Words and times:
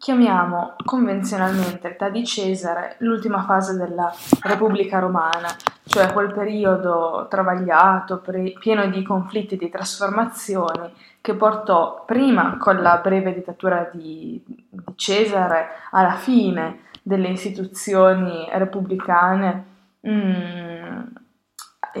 chiamiamo 0.00 0.76
convenzionalmente 0.82 1.88
l'età 1.88 2.08
di 2.08 2.24
Cesare 2.24 2.96
l'ultima 3.00 3.42
fase 3.42 3.76
della 3.76 4.10
Repubblica 4.40 4.98
Romana, 4.98 5.54
cioè 5.84 6.10
quel 6.14 6.32
periodo 6.32 7.26
travagliato, 7.28 8.16
pre- 8.16 8.54
pieno 8.58 8.86
di 8.86 9.02
conflitti 9.02 9.54
e 9.54 9.58
di 9.58 9.68
trasformazioni 9.68 10.90
che 11.20 11.34
portò 11.34 12.04
prima 12.06 12.56
con 12.56 12.80
la 12.80 12.96
breve 12.96 13.34
dittatura 13.34 13.90
di, 13.92 14.42
di 14.46 14.64
Cesare 14.94 15.68
alla 15.90 16.14
fine 16.14 16.84
delle 17.02 17.28
istituzioni 17.28 18.48
repubblicane 18.50 19.64
mh, 20.00 20.10
mm, 20.10 21.00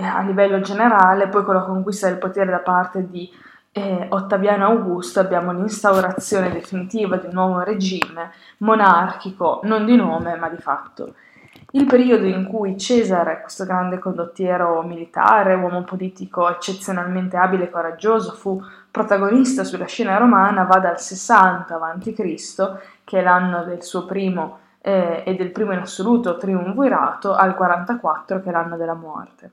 a 0.02 0.22
livello 0.22 0.60
generale, 0.60 1.28
poi 1.28 1.44
con 1.44 1.54
la 1.54 1.64
conquista 1.64 2.08
del 2.08 2.16
potere 2.16 2.50
da 2.50 2.60
parte 2.60 3.10
di 3.10 3.30
eh, 3.72 4.06
Ottaviano 4.08 4.66
Augusto 4.66 5.20
abbiamo 5.20 5.52
l'instaurazione 5.52 6.50
definitiva 6.50 7.16
di 7.16 7.26
un 7.26 7.32
nuovo 7.32 7.60
regime 7.60 8.32
monarchico, 8.58 9.60
non 9.64 9.84
di 9.86 9.94
nome 9.94 10.36
ma 10.36 10.48
di 10.48 10.56
fatto. 10.56 11.14
Il 11.72 11.86
periodo 11.86 12.26
in 12.26 12.46
cui 12.46 12.76
Cesare, 12.76 13.42
questo 13.42 13.64
grande 13.64 14.00
condottiero 14.00 14.82
militare, 14.82 15.54
uomo 15.54 15.84
politico 15.84 16.48
eccezionalmente 16.48 17.36
abile 17.36 17.64
e 17.64 17.70
coraggioso, 17.70 18.32
fu 18.32 18.60
protagonista 18.90 19.62
sulla 19.62 19.86
scena 19.86 20.16
romana 20.16 20.64
va 20.64 20.78
dal 20.80 21.00
60 21.00 21.74
a.C., 21.74 22.78
che 23.04 23.18
è 23.18 23.22
l'anno 23.22 23.62
del 23.62 23.84
suo 23.84 24.04
primo 24.04 24.58
eh, 24.80 25.22
e 25.24 25.34
del 25.36 25.52
primo 25.52 25.72
in 25.72 25.78
assoluto 25.78 26.36
triumvirato, 26.36 27.34
al 27.34 27.54
44, 27.54 28.40
che 28.40 28.48
è 28.48 28.52
l'anno 28.52 28.76
della 28.76 28.94
morte. 28.94 29.52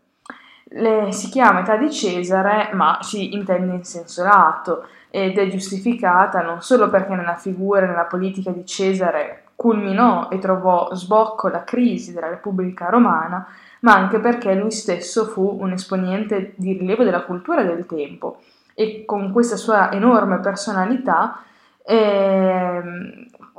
Le, 0.69 1.11
si 1.11 1.29
chiama 1.29 1.61
età 1.61 1.77
di 1.77 1.91
Cesare, 1.91 2.71
ma 2.73 2.99
si 3.01 3.33
intende 3.33 3.75
in 3.75 3.83
senso 3.83 4.23
lato 4.23 4.85
ed 5.09 5.37
è 5.37 5.47
giustificata 5.47 6.41
non 6.41 6.61
solo 6.61 6.89
perché 6.89 7.15
nella 7.15 7.35
figura 7.35 7.83
e 7.83 7.87
nella 7.87 8.03
politica 8.03 8.51
di 8.51 8.65
Cesare 8.65 9.43
culminò 9.55 10.29
e 10.29 10.37
trovò 10.37 10.93
sbocco 10.93 11.47
la 11.47 11.63
crisi 11.63 12.13
della 12.13 12.29
Repubblica 12.29 12.89
Romana, 12.89 13.47
ma 13.81 13.95
anche 13.95 14.19
perché 14.19 14.53
lui 14.53 14.71
stesso 14.71 15.25
fu 15.25 15.57
un 15.59 15.71
esponente 15.71 16.53
di 16.57 16.73
rilievo 16.73 17.03
della 17.03 17.23
cultura 17.23 17.63
del 17.63 17.85
tempo. 17.85 18.41
E 18.75 19.03
con 19.05 19.31
questa 19.31 19.55
sua 19.55 19.91
enorme 19.91 20.39
personalità 20.39 21.41
eh, 21.83 22.81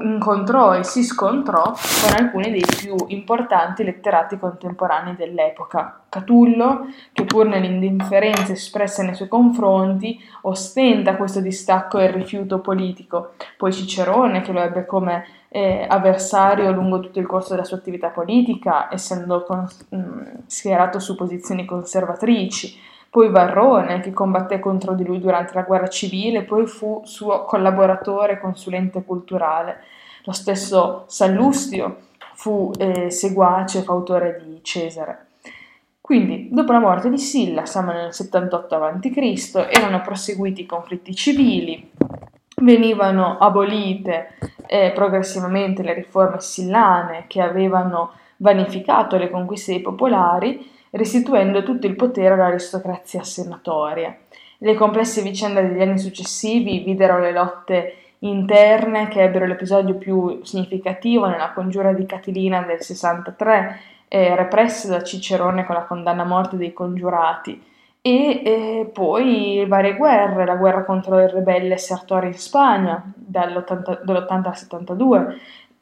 incontrò 0.00 0.74
e 0.74 0.84
si 0.84 1.02
scontrò 1.02 1.62
con 1.62 2.16
alcuni 2.16 2.50
dei 2.50 2.64
più 2.64 2.94
importanti 3.08 3.84
letterati 3.84 4.38
contemporanei 4.38 5.16
dell'epoca. 5.16 6.00
Catullo, 6.08 6.86
che 7.12 7.24
pur 7.24 7.46
nell'indifferenza 7.46 8.52
espressa 8.52 9.02
nei 9.02 9.14
suoi 9.14 9.28
confronti, 9.28 10.18
ostenta 10.42 11.16
questo 11.16 11.40
distacco 11.40 11.98
e 11.98 12.10
rifiuto 12.10 12.60
politico, 12.60 13.32
poi 13.56 13.72
Cicerone, 13.72 14.40
che 14.40 14.52
lo 14.52 14.60
ebbe 14.60 14.86
come 14.86 15.24
eh, 15.48 15.86
avversario 15.88 16.70
lungo 16.72 17.00
tutto 17.00 17.18
il 17.18 17.26
corso 17.26 17.50
della 17.50 17.64
sua 17.64 17.78
attività 17.78 18.08
politica, 18.08 18.92
essendo 18.92 19.42
con, 19.44 19.66
mh, 19.88 19.96
mm, 19.96 20.22
schierato 20.46 20.98
su 20.98 21.14
posizioni 21.14 21.64
conservatrici, 21.64 22.86
poi 23.10 23.30
Varrone 23.30 24.00
che 24.00 24.12
combatté 24.12 24.58
contro 24.58 24.94
di 24.94 25.04
lui 25.04 25.18
durante 25.18 25.54
la 25.54 25.62
guerra 25.62 25.88
civile, 25.88 26.42
poi 26.42 26.66
fu 26.66 27.02
suo 27.04 27.44
collaboratore 27.44 28.34
e 28.34 28.38
consulente 28.38 29.02
culturale. 29.02 29.82
Lo 30.24 30.32
stesso 30.32 31.04
Sallustio 31.06 31.96
fu 32.34 32.70
eh, 32.78 33.10
seguace 33.10 33.78
e 33.78 33.82
fautore 33.82 34.42
di 34.44 34.60
Cesare. 34.62 35.26
Quindi, 36.00 36.48
dopo 36.50 36.72
la 36.72 36.78
morte 36.78 37.10
di 37.10 37.18
Silla, 37.18 37.66
siamo 37.66 37.92
nel 37.92 38.14
78 38.14 38.74
a.C., 38.76 39.68
erano 39.70 40.00
proseguiti 40.00 40.62
i 40.62 40.66
conflitti 40.66 41.14
civili, 41.14 41.90
venivano 42.62 43.36
abolite 43.38 44.34
eh, 44.66 44.92
progressivamente 44.94 45.82
le 45.82 45.94
riforme 45.94 46.40
sillane 46.40 47.24
che 47.26 47.40
avevano 47.40 48.12
vanificato 48.36 49.16
le 49.16 49.30
conquiste 49.30 49.72
dei 49.72 49.82
popolari 49.82 50.76
restituendo 50.90 51.62
tutto 51.62 51.86
il 51.86 51.96
potere 51.96 52.34
all'aristocrazia 52.34 53.22
senatoria. 53.22 54.16
Le 54.58 54.74
complesse 54.74 55.22
vicende 55.22 55.62
degli 55.62 55.80
anni 55.80 55.98
successivi 55.98 56.80
videro 56.80 57.18
le 57.18 57.32
lotte 57.32 57.94
interne 58.20 59.08
che 59.08 59.22
ebbero 59.22 59.46
l'episodio 59.46 59.94
più 59.94 60.40
significativo 60.42 61.26
nella 61.26 61.52
congiura 61.52 61.92
di 61.92 62.06
Catilina 62.06 62.62
del 62.62 62.82
63, 62.82 63.80
eh, 64.08 64.34
represse 64.34 64.88
da 64.88 65.02
Cicerone 65.02 65.64
con 65.64 65.76
la 65.76 65.84
condanna 65.84 66.22
a 66.22 66.26
morte 66.26 66.56
dei 66.56 66.72
congiurati, 66.72 67.62
e 68.00 68.42
eh, 68.44 68.90
poi 68.92 69.64
varie 69.68 69.94
guerre, 69.96 70.46
la 70.46 70.56
guerra 70.56 70.84
contro 70.84 71.20
il 71.20 71.28
ribelle 71.28 71.76
Sertori 71.76 72.28
in 72.28 72.34
Spagna 72.34 73.02
dall'80, 73.14 74.02
dall'80 74.02 74.46
al 74.46 74.56
72, 74.56 75.36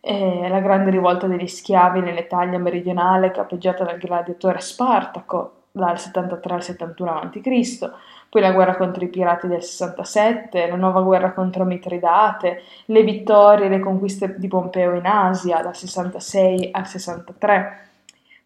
eh, 0.07 0.49
la 0.49 0.61
grande 0.61 0.91
rivolta 0.91 1.27
degli 1.27 1.49
schiavi 1.49 2.01
nell'Italia 2.01 2.61
meridionale 2.61 3.33
capeggiata 3.33 3.83
dal 3.83 3.99
gladiatore 3.99 4.61
Spartaco 4.61 5.53
dal 5.73 5.99
73 5.99 6.55
al 6.55 6.63
71 6.63 7.11
a.C., 7.11 7.91
poi 8.29 8.41
la 8.41 8.53
guerra 8.53 8.77
contro 8.77 9.05
i 9.05 9.09
pirati 9.09 9.47
del 9.47 9.63
67, 9.63 10.69
la 10.69 10.77
nuova 10.77 11.03
guerra 11.03 11.33
contro 11.33 11.65
Mitridate, 11.65 12.63
le 12.87 13.03
vittorie 13.03 13.67
e 13.67 13.69
le 13.69 13.81
conquiste 13.81 14.37
di 14.39 14.49
Pompeo 14.49 14.95
in 14.95 15.07
Asia 15.07 15.61
dal 15.61 15.77
66 15.77 16.69
al 16.73 16.87
63. 16.87 17.89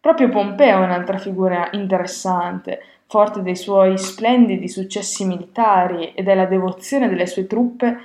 Proprio 0.00 0.28
Pompeo 0.28 0.81
è 0.81 0.84
un'altra 0.84 1.19
figura 1.19 1.69
interessante, 1.72 2.82
forte 3.06 3.42
dei 3.42 3.56
suoi 3.56 3.98
splendidi 3.98 4.69
successi 4.69 5.27
militari 5.27 6.15
e 6.15 6.22
della 6.22 6.47
devozione 6.47 7.09
delle 7.09 7.27
sue 7.27 7.47
truppe 7.47 7.98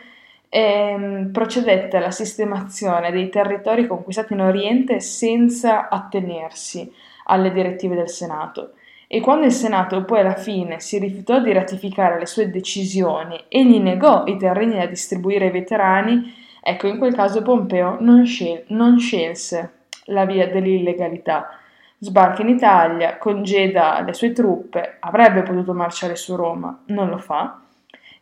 ehm, 0.55 1.31
procedette 1.33 1.97
alla 1.97 2.11
sistemazione 2.11 3.11
dei 3.11 3.27
territori 3.27 3.87
conquistati 3.87 4.31
in 4.31 4.39
Oriente 4.39 5.01
senza 5.01 5.89
attenersi 5.89 6.89
alle 7.25 7.51
direttive 7.51 7.95
del 7.95 8.07
Senato. 8.07 8.71
E 9.07 9.19
quando 9.19 9.45
il 9.45 9.51
Senato 9.51 10.05
poi 10.05 10.21
alla 10.21 10.35
fine 10.35 10.79
si 10.79 10.97
rifiutò 10.97 11.41
di 11.41 11.51
ratificare 11.51 12.17
le 12.17 12.25
sue 12.25 12.49
decisioni 12.49 13.43
e 13.49 13.65
gli 13.65 13.79
negò 13.79 14.23
i 14.25 14.37
terreni 14.37 14.77
da 14.77 14.85
distribuire 14.85 15.45
ai 15.45 15.51
veterani, 15.51 16.33
ecco 16.61 16.87
in 16.87 16.97
quel 16.99 17.13
caso 17.13 17.41
Pompeo 17.41 17.97
non, 17.99 18.25
scel- 18.25 18.63
non 18.67 18.97
scelse 18.97 19.73
la 20.05 20.25
via 20.25 20.47
dell'illegalità. 20.47 21.49
Sbarca 21.97 22.41
in 22.41 22.49
Italia, 22.49 23.17
congeda 23.17 24.01
le 24.01 24.13
sue 24.13 24.31
truppe, 24.31 24.97
avrebbe 25.01 25.43
potuto 25.43 25.73
marciare 25.73 26.15
su 26.15 26.35
Roma, 26.35 26.83
non 26.87 27.09
lo 27.09 27.17
fa, 27.17 27.59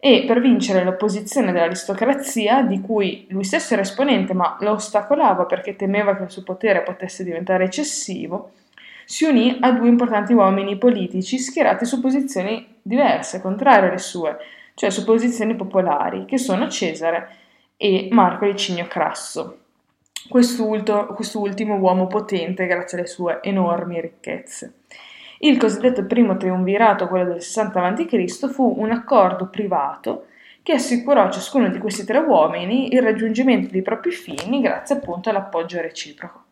e 0.06 0.26
per 0.28 0.42
vincere 0.42 0.84
l'opposizione 0.84 1.54
dell'aristocrazia, 1.54 2.62
di 2.62 2.82
cui 2.82 3.26
lui 3.30 3.46
stesso 3.46 3.72
era 3.72 3.84
esponente 3.84 4.34
ma 4.34 4.58
lo 4.60 4.72
ostacolava 4.72 5.46
perché 5.46 5.78
temeva 5.78 6.18
che 6.18 6.24
il 6.24 6.30
suo 6.30 6.44
potere 6.44 6.82
potesse 6.82 7.24
diventare 7.24 7.64
eccessivo, 7.64 8.52
si 9.06 9.24
unì 9.24 9.60
a 9.62 9.72
due 9.72 9.88
importanti 9.88 10.34
uomini 10.34 10.78
politici 10.78 11.40
schierati 11.40 11.86
su 11.86 12.02
posizioni 12.02 12.76
diverse, 12.82 13.40
contrarie 13.40 13.88
alle 13.88 13.98
sue, 13.98 14.36
cioè 14.74 14.90
su 14.90 15.06
posizioni 15.06 15.56
popolari, 15.56 16.26
che 16.26 16.38
sono 16.38 16.68
Cesare 16.68 17.30
e 17.78 18.10
Marco 18.12 18.44
Licinio 18.44 18.88
Crasso. 18.88 19.60
Quest'ultimo, 20.28 21.06
quest'ultimo 21.14 21.78
uomo 21.78 22.08
potente 22.08 22.66
grazie 22.66 22.98
alle 22.98 23.08
sue 23.08 23.40
enormi 23.42 24.02
ricchezze. 24.02 24.74
Il 25.44 25.58
cosiddetto 25.58 26.06
primo 26.06 26.38
triumvirato, 26.38 27.10
quello 27.10 27.34
del 27.34 27.42
60 27.42 27.84
a.C., 27.84 28.50
fu 28.50 28.76
un 28.78 28.92
accordo 28.92 29.48
privato 29.48 30.28
che 30.64 30.72
assicurò 30.72 31.24
a 31.24 31.30
ciascuno 31.30 31.68
di 31.68 31.80
questi 31.80 32.06
tre 32.06 32.20
uomini 32.20 32.94
il 32.94 33.02
raggiungimento 33.02 33.70
dei 33.70 33.82
propri 33.82 34.12
fini 34.12 34.62
grazie 34.62 34.96
appunto 34.96 35.30
all'appoggio 35.30 35.82
reciproco. 35.82 36.44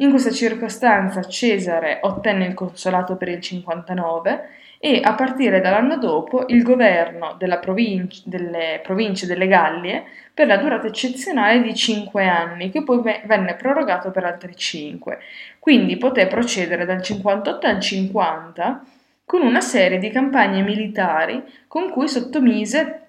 In 0.00 0.10
questa 0.10 0.30
circostanza 0.30 1.22
Cesare 1.22 2.00
ottenne 2.02 2.44
il 2.44 2.52
consolato 2.52 3.16
per 3.16 3.28
il 3.28 3.40
59 3.40 4.48
e 4.78 5.00
a 5.02 5.14
partire 5.14 5.60
dall'anno 5.60 5.96
dopo 5.98 6.44
il 6.48 6.62
governo 6.62 7.36
provinci- 7.60 8.22
delle 8.24 8.80
province 8.82 9.26
delle 9.26 9.48
Gallie 9.48 10.04
per 10.32 10.46
la 10.46 10.56
durata 10.56 10.86
eccezionale 10.86 11.60
di 11.62 11.74
5 11.74 12.26
anni, 12.26 12.70
che 12.70 12.84
poi 12.84 13.00
venne 13.24 13.54
prorogato 13.54 14.10
per 14.10 14.24
altri 14.24 14.54
5. 14.54 15.18
Quindi 15.58 15.96
poté 15.96 16.26
procedere 16.26 16.84
dal 16.84 17.02
58 17.02 17.66
al 17.66 17.80
50 17.80 18.84
con 19.24 19.42
una 19.42 19.60
serie 19.60 19.98
di 19.98 20.10
campagne 20.10 20.62
militari 20.62 21.42
con 21.66 21.90
cui 21.90 22.08
sottomise 22.08 23.02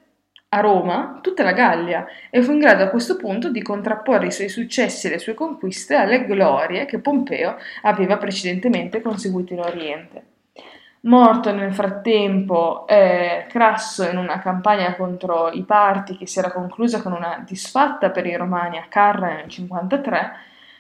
a 0.50 0.60
Roma 0.62 1.20
tutta 1.22 1.44
la 1.44 1.52
Gallia 1.52 2.08
e 2.32 2.42
fu 2.42 2.52
in 2.52 2.60
grado 2.60 2.84
a 2.84 2.90
questo 2.90 3.16
punto 3.16 3.52
di 3.52 3.62
contrapporre 3.62 4.28
i 4.28 4.32
suoi 4.32 4.50
successi 4.50 5.06
e 5.06 5.12
le 5.12 5.20
sue 5.20 5.36
conquiste 5.36 5.94
alle 5.94 6.26
glorie 6.26 6.86
che 6.86 6.98
Pompeo 6.98 7.58
aveva 7.84 8.18
precedentemente 8.18 9.02
conseguito 9.02 9.54
in 9.54 9.60
Oriente. 9.60 10.39
Morto 11.02 11.54
nel 11.54 11.74
frattempo 11.74 12.86
eh, 12.86 13.46
Crasso 13.48 14.04
in 14.04 14.18
una 14.18 14.40
campagna 14.40 14.98
contro 14.98 15.50
i 15.50 15.64
parti 15.64 16.18
che 16.18 16.28
si 16.28 16.40
era 16.40 16.52
conclusa 16.52 17.02
con 17.02 17.14
una 17.14 17.42
disfatta 17.48 18.10
per 18.10 18.26
i 18.26 18.36
romani 18.36 18.78
a 18.78 18.86
Carra 18.90 19.36
nel 19.36 19.48
53, 19.48 20.32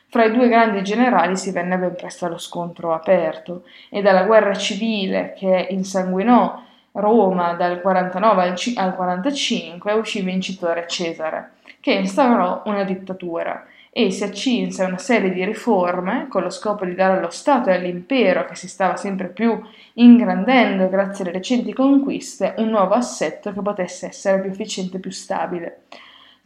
fra 0.10 0.26
i 0.26 0.32
due 0.34 0.50
grandi 0.50 0.84
generali 0.84 1.38
si 1.38 1.52
venne 1.52 1.78
ben 1.78 1.96
presto 1.96 2.26
allo 2.26 2.38
scontro 2.38 2.94
aperto 2.94 3.64
e 3.90 4.02
dalla 4.02 4.24
guerra 4.24 4.54
civile 4.56 5.34
che 5.38 5.68
insanguinò 5.70 6.64
Roma 6.92 7.54
dal 7.54 7.80
49 7.80 8.56
al, 8.76 8.96
45 8.96 9.94
uscì 9.94 10.22
vincitore 10.22 10.86
Cesare, 10.86 11.52
che 11.80 11.94
instaurò 11.94 12.64
una 12.66 12.84
dittatura 12.84 13.66
e 14.06 14.12
si 14.12 14.24
accinse 14.24 14.82
a 14.82 14.88
una 14.88 14.98
serie 14.98 15.30
di 15.30 15.44
riforme 15.44 16.28
con 16.30 16.42
lo 16.42 16.50
scopo 16.50 16.86
di 16.86 16.96
dare 16.96 17.18
allo 17.18 17.32
Stato 17.32 17.70
e 17.70 17.74
all'impero, 17.74 18.46
che 18.46 18.56
si 18.56 18.70
stava 18.70 18.96
sempre 18.96 19.28
più 19.28 19.62
ingrandendo 19.96 20.88
grazie 20.88 21.26
alle 21.26 21.34
recenti 21.34 21.74
conquiste, 21.74 22.54
un 22.60 22.70
nuovo 22.70 22.94
assetto 22.94 23.52
che 23.52 23.62
potesse 23.62 24.08
essere 24.08 24.40
più 24.40 24.52
efficiente 24.52 24.98
e 24.98 25.00
più 25.02 25.12
stabile. 25.12 25.82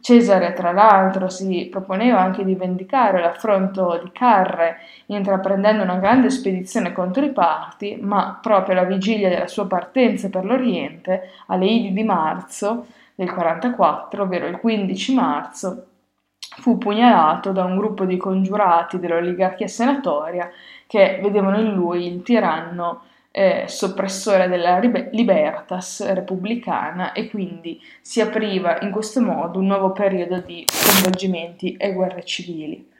Cesare, 0.00 0.52
tra 0.52 0.72
l'altro, 0.72 1.28
si 1.28 1.68
proponeva 1.70 2.18
anche 2.18 2.44
di 2.44 2.56
vendicare 2.56 3.20
l'affronto 3.20 4.00
di 4.02 4.10
Carre, 4.12 4.78
intraprendendo 5.06 5.84
una 5.84 5.98
grande 5.98 6.30
spedizione 6.30 6.92
contro 6.92 7.24
i 7.24 7.30
Parti, 7.30 7.96
ma 8.00 8.36
proprio 8.42 8.76
alla 8.76 8.88
vigilia 8.88 9.28
della 9.28 9.46
sua 9.46 9.68
partenza 9.68 10.28
per 10.28 10.44
l'Oriente, 10.44 11.30
alle 11.46 11.66
Idi 11.66 11.92
di 11.92 12.02
marzo 12.02 12.86
del 13.14 13.32
44, 13.32 14.24
ovvero 14.24 14.46
il 14.48 14.58
15 14.58 15.14
marzo, 15.14 15.86
fu 16.58 16.78
pugnalato 16.78 17.52
da 17.52 17.64
un 17.64 17.76
gruppo 17.76 18.04
di 18.04 18.16
congiurati 18.16 18.98
dell'oligarchia 18.98 19.66
senatoria 19.66 20.50
che 20.86 21.18
vedevano 21.22 21.58
in 21.58 21.74
lui 21.74 22.06
il 22.06 22.22
tiranno 22.22 23.02
eh, 23.30 23.64
soppressore 23.66 24.48
della 24.48 24.78
libertas 24.78 26.12
repubblicana 26.12 27.12
e 27.12 27.28
quindi 27.28 27.80
si 28.00 28.20
apriva 28.20 28.80
in 28.80 28.92
questo 28.92 29.20
modo 29.20 29.58
un 29.58 29.66
nuovo 29.66 29.90
periodo 29.90 30.38
di 30.38 30.64
sconvolgimenti 30.68 31.76
e 31.76 31.92
guerre 31.92 32.24
civili. 32.24 32.92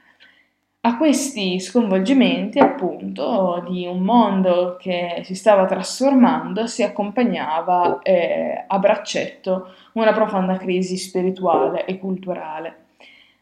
A 0.86 0.98
questi 0.98 1.60
sconvolgimenti, 1.60 2.58
appunto, 2.58 3.64
di 3.66 3.86
un 3.86 4.00
mondo 4.00 4.76
che 4.78 5.22
si 5.24 5.34
stava 5.34 5.64
trasformando, 5.64 6.66
si 6.66 6.82
accompagnava 6.82 8.00
eh, 8.02 8.64
a 8.66 8.78
braccetto 8.78 9.72
una 9.92 10.12
profonda 10.12 10.58
crisi 10.58 10.98
spirituale 10.98 11.86
e 11.86 11.98
culturale. 11.98 12.83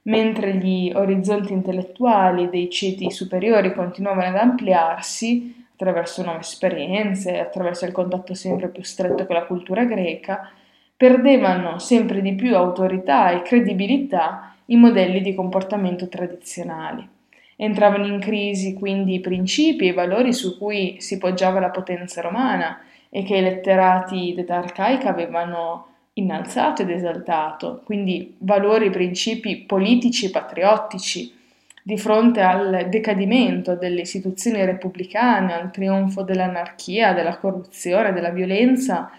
Mentre 0.05 0.57
gli 0.57 0.91
orizzonti 0.93 1.53
intellettuali 1.53 2.49
dei 2.49 2.69
ceti 2.69 3.11
superiori 3.11 3.73
continuavano 3.73 4.37
ad 4.37 4.37
ampliarsi 4.37 5.65
attraverso 5.75 6.23
nuove 6.25 6.41
esperienze, 6.41 7.39
attraverso 7.39 7.85
il 7.85 7.93
contatto 7.93 8.35
sempre 8.35 8.69
più 8.69 8.83
stretto 8.83 9.27
con 9.27 9.37
la 9.37 9.45
cultura 9.45 9.85
greca, 9.85 10.51
perdevano 10.97 11.79
sempre 11.79 12.21
di 12.21 12.35
più 12.35 12.57
autorità 12.57 13.31
e 13.31 13.43
credibilità 13.43 14.55
i 14.67 14.77
modelli 14.77 15.21
di 15.21 15.35
comportamento 15.35 16.09
tradizionali. 16.09 17.09
Entravano 17.57 18.07
in 18.07 18.19
crisi 18.19 18.75
quindi 18.75 19.15
i 19.15 19.21
principi 19.21 19.87
e 19.87 19.89
i 19.89 19.93
valori 19.93 20.33
su 20.33 20.59
cui 20.59 21.01
si 21.01 21.19
poggiava 21.19 21.61
la 21.61 21.71
potenza 21.71 22.21
romana 22.21 22.81
e 23.09 23.23
che 23.23 23.37
i 23.37 23.43
letterati 23.43 24.33
d'età 24.35 24.57
arcaica 24.57 25.11
avevano 25.11 25.87
innalzato 26.15 26.83
ed 26.83 26.91
esaltato, 26.91 27.83
quindi 27.85 28.35
valori 28.39 28.91
principi 28.91 29.59
politici 29.59 30.27
e 30.27 30.31
patriottici, 30.31 31.41
di 31.85 31.99
fronte 31.99 32.41
al 32.41 32.87
decadimento 32.89 33.75
delle 33.75 34.03
istituzioni 34.03 34.65
repubblicane, 34.65 35.53
al 35.53 35.71
trionfo 35.73 36.23
dell'anarchia, 36.23 37.13
della 37.13 37.39
corruzione, 37.39 38.13
della 38.13 38.31
violenza, 38.31 39.11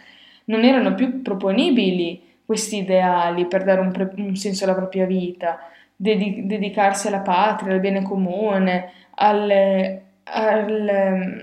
non 0.45 0.63
erano 0.63 0.93
più 0.95 1.21
proponibili 1.21 2.21
questi 2.45 2.77
ideali 2.77 3.45
per 3.47 3.63
dare 3.63 3.81
un, 3.81 3.91
pre- 3.91 4.13
un 4.17 4.35
senso 4.35 4.63
alla 4.63 4.75
propria 4.75 5.05
vita, 5.05 5.59
dedi- 5.95 6.45
dedicarsi 6.45 7.07
alla 7.07 7.19
patria, 7.19 7.73
al 7.73 7.79
bene 7.79 8.01
comune, 8.01 8.91
al, 9.15 9.99
al, 10.23 11.39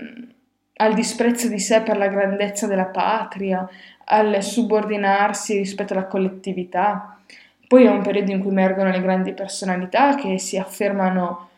al 0.75 0.93
disprezzo 0.93 1.47
di 1.47 1.59
sé 1.59 1.81
per 1.81 1.97
la 1.97 2.07
grandezza 2.07 2.65
della 2.65 2.85
patria, 2.85 3.67
al 4.11 4.43
subordinarsi 4.43 5.57
rispetto 5.57 5.93
alla 5.93 6.05
collettività. 6.05 7.17
Poi 7.67 7.85
è 7.85 7.89
un 7.89 8.01
periodo 8.01 8.31
in 8.31 8.41
cui 8.41 8.49
emergono 8.49 8.91
le 8.91 9.01
grandi 9.01 9.33
personalità 9.33 10.15
che 10.15 10.37
si 10.37 10.57
affermano 10.57 11.49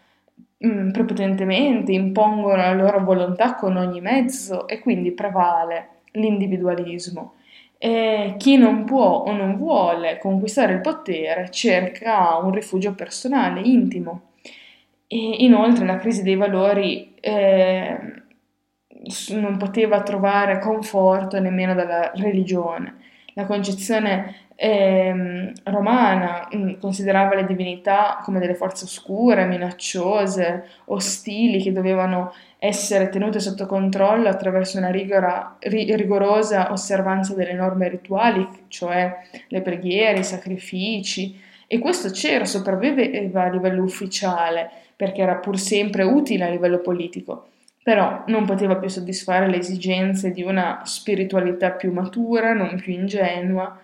mm, 0.65 0.91
prepotentemente, 0.91 1.91
impongono 1.91 2.57
la 2.57 2.73
loro 2.73 3.03
volontà 3.03 3.55
con 3.55 3.75
ogni 3.75 4.01
mezzo 4.01 4.67
e 4.67 4.79
quindi 4.79 5.11
prevale 5.11 5.89
l'individualismo. 6.11 7.33
E 7.79 8.35
chi 8.37 8.55
non 8.55 8.85
può 8.85 9.23
o 9.25 9.31
non 9.33 9.57
vuole 9.57 10.19
conquistare 10.19 10.73
il 10.73 10.81
potere 10.81 11.49
cerca 11.49 12.37
un 12.37 12.51
rifugio 12.51 12.93
personale, 12.93 13.61
intimo. 13.61 14.21
E 15.07 15.17
inoltre 15.39 15.85
la 15.85 15.97
crisi 15.97 16.21
dei 16.21 16.35
valori 16.35 17.15
eh, 17.19 18.22
non 19.29 19.57
poteva 19.57 20.01
trovare 20.01 20.59
conforto 20.59 21.39
nemmeno 21.39 21.73
dalla 21.73 22.11
religione. 22.15 22.95
La 23.35 23.45
concezione 23.45 24.35
eh, 24.55 25.51
romana 25.63 26.47
mh, 26.51 26.57
mm, 26.57 26.73
considerava 26.79 27.35
le 27.35 27.45
divinità 27.45 28.19
come 28.23 28.39
delle 28.39 28.53
forze 28.53 28.85
oscure, 28.85 29.45
minacciose, 29.45 30.65
ostili, 30.85 31.61
che 31.61 31.71
dovevano 31.71 32.33
essere 32.59 33.09
tenute 33.09 33.39
sotto 33.39 33.65
controllo 33.65 34.29
attraverso 34.29 34.77
una 34.77 34.91
rigora, 34.91 35.57
ri, 35.59 35.93
rigorosa 35.95 36.71
osservanza 36.71 37.33
delle 37.33 37.53
norme 37.53 37.89
rituali, 37.89 38.47
cioè 38.67 39.17
le 39.47 39.61
preghiere, 39.61 40.19
i 40.19 40.23
sacrifici. 40.23 41.41
E 41.67 41.79
questo 41.79 42.11
c'era, 42.11 42.45
sopravviveva 42.45 43.43
a 43.43 43.49
livello 43.49 43.83
ufficiale, 43.83 44.69
perché 44.95 45.23
era 45.23 45.35
pur 45.37 45.57
sempre 45.57 46.03
utile 46.03 46.45
a 46.45 46.49
livello 46.49 46.79
politico 46.79 47.47
però 47.83 48.23
non 48.27 48.45
poteva 48.45 48.77
più 48.77 48.87
soddisfare 48.87 49.47
le 49.47 49.57
esigenze 49.57 50.31
di 50.31 50.41
una 50.41 50.81
spiritualità 50.85 51.71
più 51.71 51.91
matura, 51.91 52.53
non 52.53 52.77
più 52.77 52.93
ingenua 52.93 53.79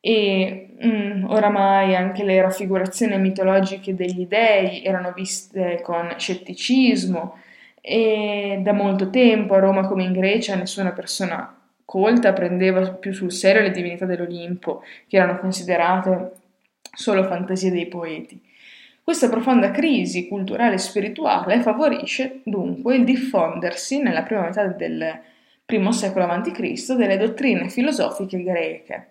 e 0.00 0.76
mm, 0.84 1.24
oramai 1.30 1.94
anche 1.94 2.24
le 2.24 2.40
raffigurazioni 2.42 3.18
mitologiche 3.18 3.94
degli 3.94 4.26
dei 4.26 4.84
erano 4.84 5.12
viste 5.12 5.80
con 5.82 6.14
scetticismo 6.16 7.38
e 7.80 8.60
da 8.62 8.72
molto 8.72 9.10
tempo 9.10 9.54
a 9.54 9.60
Roma 9.60 9.86
come 9.86 10.02
in 10.02 10.12
Grecia 10.12 10.56
nessuna 10.56 10.92
persona 10.92 11.56
colta 11.84 12.32
prendeva 12.32 12.90
più 12.90 13.12
sul 13.12 13.32
serio 13.32 13.62
le 13.62 13.70
divinità 13.70 14.04
dell'Olimpo, 14.04 14.82
che 15.06 15.16
erano 15.16 15.38
considerate 15.38 16.32
solo 16.92 17.22
fantasie 17.22 17.70
dei 17.70 17.86
poeti. 17.86 18.42
Questa 19.06 19.28
profonda 19.28 19.70
crisi 19.70 20.26
culturale 20.26 20.74
e 20.74 20.78
spirituale 20.78 21.60
favorisce 21.60 22.40
dunque 22.42 22.96
il 22.96 23.04
diffondersi 23.04 24.02
nella 24.02 24.24
prima 24.24 24.42
metà 24.42 24.66
del 24.66 25.20
I 25.64 25.92
secolo 25.92 26.24
a.C. 26.24 26.92
delle 26.94 27.16
dottrine 27.16 27.68
filosofiche 27.68 28.42
greche. 28.42 29.06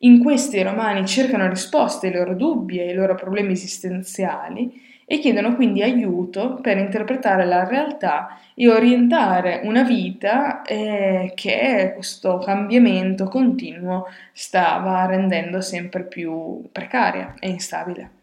In 0.00 0.22
queste 0.22 0.58
i 0.58 0.62
romani 0.62 1.06
cercano 1.06 1.48
risposte 1.48 2.08
ai 2.08 2.12
loro 2.12 2.34
dubbi 2.34 2.76
e 2.76 2.88
ai 2.88 2.94
loro 2.94 3.14
problemi 3.14 3.52
esistenziali 3.52 4.70
e 5.06 5.18
chiedono 5.18 5.54
quindi 5.54 5.82
aiuto 5.82 6.58
per 6.60 6.76
interpretare 6.76 7.46
la 7.46 7.66
realtà 7.66 8.38
e 8.54 8.68
orientare 8.68 9.62
una 9.64 9.82
vita 9.82 10.60
eh, 10.60 11.32
che 11.34 11.92
questo 11.94 12.36
cambiamento 12.36 13.24
continuo 13.28 14.08
stava 14.34 15.06
rendendo 15.06 15.62
sempre 15.62 16.02
più 16.02 16.68
precaria 16.70 17.32
e 17.40 17.48
instabile. 17.48 18.20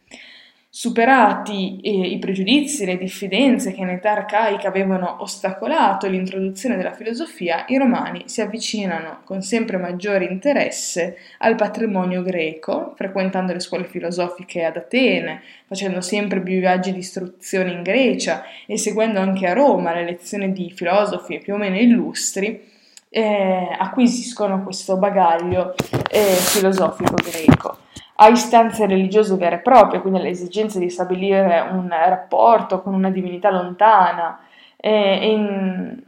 Superati 0.72 1.80
eh, 1.82 1.90
i 1.90 2.20
pregiudizi 2.20 2.84
e 2.84 2.86
le 2.86 2.98
diffidenze 3.00 3.72
che 3.74 3.82
in 3.82 3.90
età 3.90 4.12
arcaica 4.12 4.68
avevano 4.68 5.18
ostacolato 5.22 6.08
l'introduzione 6.08 6.78
della 6.78 6.94
filosofia, 6.94 7.66
i 7.70 7.78
romani 7.78 8.26
si 8.28 8.42
avvicinano 8.42 9.22
con 9.24 9.42
sempre 9.42 9.78
maggiore 9.78 10.26
interesse 10.26 11.18
al 11.40 11.56
patrimonio 11.56 12.22
greco, 12.22 12.94
frequentando 12.96 13.52
le 13.52 13.62
scuole 13.62 13.86
filosofiche 13.86 14.64
ad 14.64 14.78
Atene, 14.78 15.42
facendo 15.66 16.02
sempre 16.02 16.40
più 16.40 16.60
viaggi 16.60 16.92
di 16.92 17.00
istruzione 17.00 17.72
in 17.72 17.82
Grecia 17.82 18.44
e 18.68 18.78
seguendo 18.78 19.20
anche 19.20 19.48
a 19.48 19.54
Roma 19.54 19.96
le 19.96 20.06
lezioni 20.06 20.54
di 20.54 20.70
filosofi 20.70 21.40
più 21.40 21.56
o 21.56 21.58
meno 21.58 21.78
illustri, 21.80 22.62
eh, 23.10 23.76
acquisiscono 23.76 24.62
questo 24.62 24.98
bagaglio 24.98 25.74
eh, 26.12 26.22
filosofico 26.22 27.16
greco 27.16 27.88
a 28.22 28.28
istanze 28.28 28.86
religiose 28.86 29.36
vere 29.36 29.56
e 29.56 29.60
proprie, 29.60 30.02
quindi 30.02 30.20
all'esigenza 30.20 30.78
di 30.78 30.90
stabilire 30.90 31.62
un 31.72 31.88
rapporto 31.90 32.82
con 32.82 32.94
una 32.94 33.10
divinità 33.10 33.50
lontana 33.50 34.40
e, 34.76 35.32
in, 35.32 36.04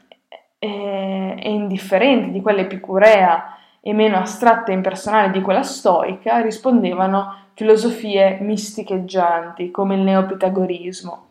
e, 0.60 1.36
e 1.40 1.50
indifferente 1.50 2.32
di 2.32 2.42
quella 2.42 2.62
epicurea 2.62 3.56
e 3.80 3.94
meno 3.94 4.18
astratta 4.18 4.72
e 4.72 4.76
impersonale 4.76 5.32
di 5.32 5.40
quella 5.40 5.64
stoica, 5.64 6.42
rispondevano 6.42 7.46
filosofie 7.54 8.40
misticheggianti 8.42 9.72
come 9.72 9.96
il 9.96 10.02
neopitagorismo. 10.02 11.30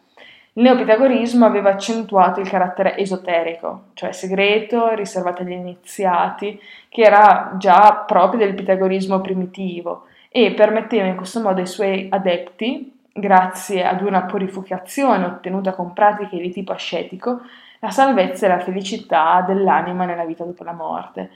Il 0.54 0.64
neopitagorismo 0.64 1.46
aveva 1.46 1.70
accentuato 1.70 2.40
il 2.40 2.48
carattere 2.48 2.96
esoterico, 2.96 3.84
cioè 3.94 4.10
segreto, 4.12 4.94
riservato 4.94 5.42
agli 5.42 5.52
iniziati, 5.52 6.60
che 6.88 7.02
era 7.02 7.54
già 7.56 8.04
proprio 8.04 8.40
del 8.44 8.54
pitagorismo 8.54 9.20
primitivo, 9.20 10.06
e 10.28 10.52
permetteva 10.52 11.06
in 11.06 11.16
questo 11.16 11.40
modo 11.40 11.60
ai 11.60 11.66
suoi 11.66 12.08
adepti, 12.10 12.98
grazie 13.12 13.84
ad 13.84 14.02
una 14.02 14.22
purificazione 14.22 15.24
ottenuta 15.24 15.72
con 15.72 15.92
pratiche 15.92 16.38
di 16.38 16.50
tipo 16.50 16.72
ascetico, 16.72 17.42
la 17.78 17.90
salvezza 17.90 18.46
e 18.46 18.48
la 18.48 18.60
felicità 18.60 19.44
dell'anima 19.46 20.04
nella 20.04 20.24
vita 20.24 20.44
dopo 20.44 20.64
la 20.64 20.72
morte. 20.72 21.30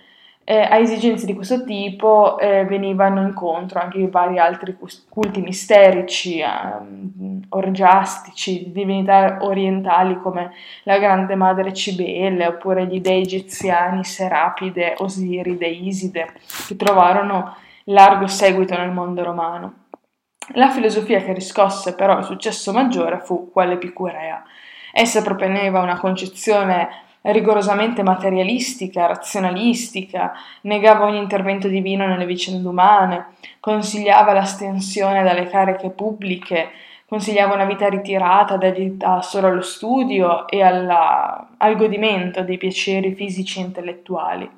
Eh, 0.47 0.61
a 0.61 0.77
esigenze 0.77 1.25
di 1.25 1.35
questo 1.35 1.65
tipo 1.65 2.39
eh, 2.39 2.67
venivano 2.67 3.23
incontro 3.23 3.81
anche 3.81 4.07
vari 4.09 4.39
altri 4.39 4.77
culti 5.09 5.41
misterici, 5.41 6.39
eh, 6.39 6.49
orgiastici, 7.49 8.71
divinità 8.71 9.39
orientali 9.41 10.19
come 10.21 10.53
la 10.83 10.99
Grande 10.99 11.35
Madre 11.35 11.73
Cibele 11.73 12.47
oppure 12.47 12.87
gli 12.87 13.01
dei 13.01 13.23
egiziani 13.23 14.05
Serapide, 14.05 14.95
Osiride, 14.99 15.67
Iside, 15.67 16.35
che 16.67 16.77
trovarono 16.77 17.57
largo 17.85 18.27
seguito 18.27 18.77
nel 18.77 18.91
mondo 18.91 19.25
romano. 19.25 19.73
La 20.49 20.69
filosofia 20.69 21.23
che 21.23 21.33
riscosse 21.33 21.95
però 21.95 22.19
il 22.19 22.25
successo 22.25 22.71
maggiore 22.71 23.19
fu 23.19 23.51
quella 23.51 23.73
epicurea. 23.73 24.45
Essa 24.93 25.23
proponeva 25.23 25.81
una 25.81 25.99
concezione 25.99 27.04
rigorosamente 27.33 28.03
materialistica, 28.03 29.07
razionalistica, 29.07 30.33
negava 30.63 31.07
ogni 31.07 31.19
intervento 31.19 31.69
divino 31.69 32.07
nelle 32.07 32.27
vicende 32.27 32.67
umane, 32.69 33.27
consigliava 33.61 34.33
l'astensione 34.33 35.23
dalle 35.23 35.47
cariche 35.47 35.91
pubbliche, 35.91 36.71
consigliava 37.07 37.55
una 37.55 37.65
vita 37.65 37.89
ritirata, 37.89 38.57
dedita 38.57 39.23
solo 39.23 39.47
allo 39.47 39.63
studio 39.63 40.47
e 40.49 40.63
alla, 40.63 41.49
al 41.57 41.77
godimento 41.77 42.43
dei 42.43 42.59
piaceri 42.59 43.15
fisici 43.15 43.61
e 43.61 43.63
intellettuali. 43.63 44.51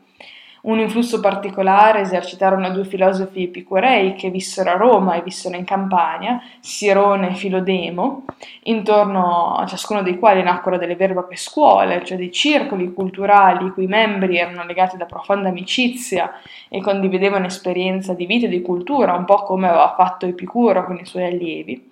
Un 0.67 0.81
influsso 0.81 1.21
particolare 1.21 2.01
esercitarono 2.01 2.71
due 2.71 2.85
filosofi 2.85 3.45
epicurei 3.45 4.15
che 4.15 4.31
vissero 4.31 4.71
a 4.71 4.77
Roma 4.77 5.15
e 5.15 5.23
vissero 5.23 5.55
in 5.55 5.65
Campania, 5.65 6.43
Sirone 6.59 7.31
e 7.31 7.35
Filodemo, 7.35 8.25
intorno 8.65 9.55
a 9.55 9.65
ciascuno 9.67 10.03
dei 10.03 10.19
quali 10.19 10.43
nacquero 10.43 10.77
delle 10.77 10.97
vere 10.97 11.13
e 11.13 11.15
proprie 11.15 11.37
scuole, 11.37 12.05
cioè 12.05 12.19
dei 12.19 12.33
circoli 12.33 12.93
culturali 12.93 13.67
i 13.67 13.71
cui 13.71 13.87
membri 13.87 14.39
erano 14.39 14.65
legati 14.65 14.97
da 14.97 15.05
profonda 15.05 15.51
amicizia 15.51 16.33
e 16.69 16.81
condividevano 16.81 17.47
esperienza 17.47 18.13
di 18.13 18.27
vita 18.27 18.47
e 18.47 18.49
di 18.49 18.61
cultura, 18.61 19.13
un 19.13 19.25
po' 19.25 19.45
come 19.45 19.69
aveva 19.69 19.95
fatto 19.97 20.27
Epicuro 20.27 20.85
con 20.85 20.97
i 20.97 21.07
suoi 21.07 21.27
allievi. 21.27 21.87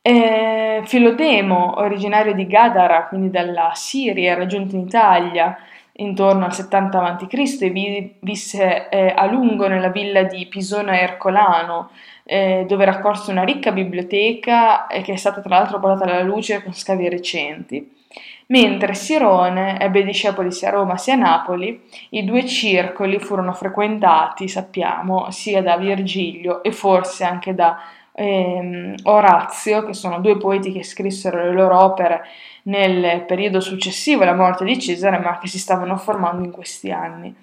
E 0.00 0.82
Filodemo, 0.84 1.80
originario 1.80 2.32
di 2.32 2.46
Gadara, 2.46 3.06
quindi 3.08 3.28
dalla 3.30 3.72
Siria, 3.74 4.36
raggiunto 4.36 4.76
in 4.76 4.82
Italia, 4.82 5.56
intorno 6.02 6.44
al 6.44 6.54
70 6.54 7.02
a.C. 7.02 7.62
e 7.62 7.70
vi, 7.70 8.14
visse 8.20 8.88
eh, 8.88 9.12
a 9.16 9.26
lungo 9.26 9.68
nella 9.68 9.88
villa 9.88 10.22
di 10.22 10.46
Pisona 10.46 10.98
Ercolano, 10.98 11.90
eh, 12.24 12.64
dove 12.68 12.84
raccolse 12.84 13.30
una 13.30 13.44
ricca 13.44 13.72
biblioteca 13.72 14.86
eh, 14.86 15.02
che 15.02 15.12
è 15.12 15.16
stata 15.16 15.40
tra 15.40 15.58
l'altro 15.58 15.80
portata 15.80 16.10
alla 16.10 16.22
luce 16.22 16.62
con 16.62 16.72
scavi 16.72 17.08
recenti. 17.08 18.00
Mentre 18.46 18.92
Sirone 18.92 19.80
ebbe 19.80 20.04
discepoli 20.04 20.52
sia 20.52 20.68
a 20.68 20.72
Roma 20.72 20.98
sia 20.98 21.14
a 21.14 21.16
Napoli, 21.16 21.80
i 22.10 22.24
due 22.24 22.44
circoli 22.44 23.18
furono 23.18 23.54
frequentati, 23.54 24.46
sappiamo, 24.46 25.30
sia 25.30 25.62
da 25.62 25.78
Virgilio 25.78 26.62
e 26.62 26.70
forse 26.70 27.24
anche 27.24 27.54
da 27.54 27.78
ehm, 28.12 28.94
Orazio, 29.04 29.84
che 29.84 29.94
sono 29.94 30.20
due 30.20 30.36
poeti 30.36 30.72
che 30.72 30.82
scrissero 30.84 31.42
le 31.42 31.52
loro 31.52 31.82
opere 31.82 32.22
nel 32.64 33.22
periodo 33.22 33.60
successivo 33.60 34.22
alla 34.22 34.34
morte 34.34 34.64
di 34.64 34.78
Cesare, 34.78 35.18
ma 35.18 35.38
che 35.38 35.48
si 35.48 35.58
stavano 35.58 35.96
formando 35.96 36.44
in 36.44 36.50
questi 36.50 36.90
anni. 36.90 37.34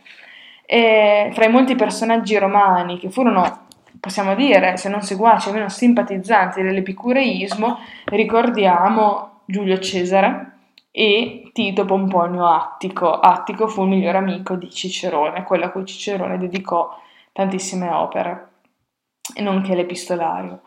E 0.65 1.29
fra 1.33 1.45
i 1.45 1.49
molti 1.49 1.75
personaggi 1.75 2.37
romani 2.37 2.99
che 2.99 3.09
furono, 3.09 3.67
possiamo 3.99 4.35
dire, 4.35 4.77
se 4.77 4.89
non 4.89 5.01
seguaci, 5.01 5.49
almeno 5.49 5.69
simpatizzanti 5.69 6.61
dell'epicureismo, 6.61 7.79
ricordiamo 8.05 9.41
Giulio 9.45 9.79
Cesare 9.79 10.51
e 10.91 11.49
Tito 11.53 11.85
Pomponio 11.85 12.45
Attico. 12.45 13.19
Attico 13.19 13.67
fu 13.67 13.83
il 13.83 13.89
migliore 13.89 14.19
amico 14.19 14.55
di 14.55 14.69
Cicerone, 14.69 15.43
quello 15.43 15.65
a 15.65 15.69
cui 15.69 15.85
Cicerone 15.85 16.37
dedicò 16.37 16.95
tantissime 17.31 17.89
opere, 17.89 18.48
nonché 19.37 19.75
l'epistolario. 19.75 20.61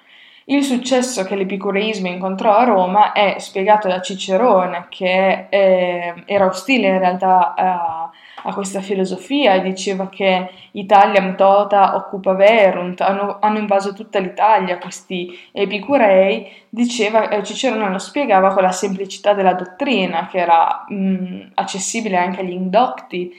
Il 0.45 0.65
successo 0.65 1.23
che 1.23 1.37
l'epicureismo 1.37 2.09
incontrò 2.09 2.57
a 2.57 2.65
Roma 2.65 3.13
è 3.13 3.37
spiegato 3.39 3.87
da 3.87 4.01
Cicerone, 4.01 4.87
che 4.89 5.47
eh, 5.49 6.15
era 6.27 6.47
ostile 6.47 6.89
in 6.89 6.99
realtà 6.99 7.55
a, 7.55 8.11
a, 8.43 8.53
questa 8.53 8.81
filosofia 8.81 9.55
e 9.55 9.63
diceva 9.63 10.09
che 10.09 10.51
Italiam 10.73 11.37
tota 11.37 11.95
occupa 11.95 12.33
verunt, 12.35 13.01
hanno, 13.03 13.39
hanno 13.41 13.59
invaso 13.59 13.93
tutta 13.95 14.19
l'Italia 14.19 14.79
questi 14.79 15.39
epicurei, 15.53 16.51
diceva, 16.69 17.29
eh, 17.29 17.45
Cicerone 17.45 17.89
lo 17.89 17.99
spiegava 17.99 18.53
con 18.53 18.65
la 18.65 18.73
semplicità 18.73 19.35
della 19.35 19.55
dottrina, 19.55 20.27
che 20.27 20.39
era 20.39 20.85
mh, 20.89 21.53
accessibile 21.55 22.17
anche 22.17 22.41
agli 22.41 22.51
indocti 22.51 23.33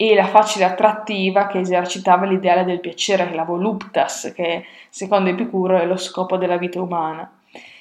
e 0.00 0.14
la 0.14 0.26
facile 0.26 0.64
attrattiva 0.64 1.48
che 1.48 1.58
esercitava 1.58 2.24
l'ideale 2.24 2.62
del 2.62 2.78
piacere, 2.78 3.34
la 3.34 3.42
voluptas, 3.42 4.32
che 4.32 4.64
secondo 4.90 5.28
Epicuro 5.28 5.76
è 5.76 5.86
lo 5.86 5.96
scopo 5.96 6.36
della 6.36 6.56
vita 6.56 6.80
umana. 6.80 7.28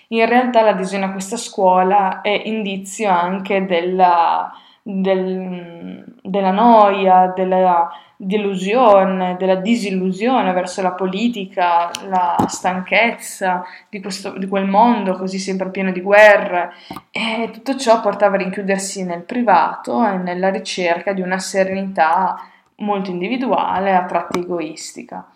In 0.07 0.25
realtà 0.25 0.63
l'adesione 0.63 1.05
a 1.05 1.12
questa 1.12 1.38
scuola 1.38 2.21
è 2.21 2.41
indizio 2.45 3.12
anche 3.12 3.67
della, 3.67 4.51
del, 4.81 6.03
della 6.24 6.51
noia, 6.51 7.31
della 7.36 7.88
delusione, 8.17 9.36
della 9.38 9.55
disillusione 9.55 10.51
verso 10.51 10.81
la 10.81 10.93
politica, 10.93 11.91
la 12.09 12.36
stanchezza 12.47 13.63
di, 13.89 14.01
questo, 14.01 14.38
di 14.38 14.47
quel 14.47 14.65
mondo 14.65 15.13
così 15.13 15.38
sempre 15.38 15.69
pieno 15.69 15.91
di 15.91 16.01
guerre 16.01 16.71
e 17.12 17.50
tutto 17.53 17.75
ciò 17.77 18.01
portava 18.01 18.36
a 18.36 18.39
rinchiudersi 18.39 19.03
nel 19.03 19.21
privato 19.21 20.05
e 20.05 20.17
nella 20.17 20.50
ricerca 20.50 21.13
di 21.13 21.21
una 21.21 21.38
serenità 21.38 22.36
molto 22.77 23.12
individuale, 23.12 23.95
a 23.95 24.05
tratti 24.05 24.39
egoistica. 24.39 25.29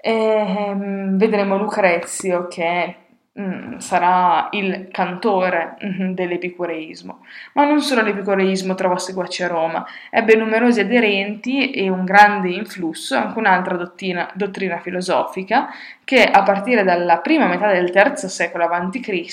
E, 0.00 0.70
um, 0.72 1.16
vedremo 1.16 1.56
Lucrezio 1.56 2.46
che 2.48 2.96
Mm, 3.40 3.78
sarà 3.78 4.48
il 4.52 4.88
cantore 4.90 5.78
mm, 5.82 6.12
dell'epicureismo. 6.12 7.24
Ma 7.54 7.64
non 7.64 7.80
solo 7.80 8.02
l'epicureismo 8.02 8.74
trovò 8.74 8.98
seguaci 8.98 9.42
a 9.42 9.46
Roma, 9.46 9.86
ebbe 10.10 10.36
numerosi 10.36 10.80
aderenti 10.80 11.70
e 11.70 11.88
un 11.88 12.04
grande 12.04 12.50
influsso 12.50 13.16
anche 13.16 13.38
un'altra 13.38 13.76
dottrina, 13.76 14.30
dottrina 14.34 14.80
filosofica 14.80 15.70
che 16.04 16.22
a 16.24 16.42
partire 16.42 16.84
dalla 16.84 17.20
prima 17.20 17.46
metà 17.46 17.72
del 17.72 17.90
III 17.90 18.28
secolo 18.28 18.64
a.C. 18.64 19.24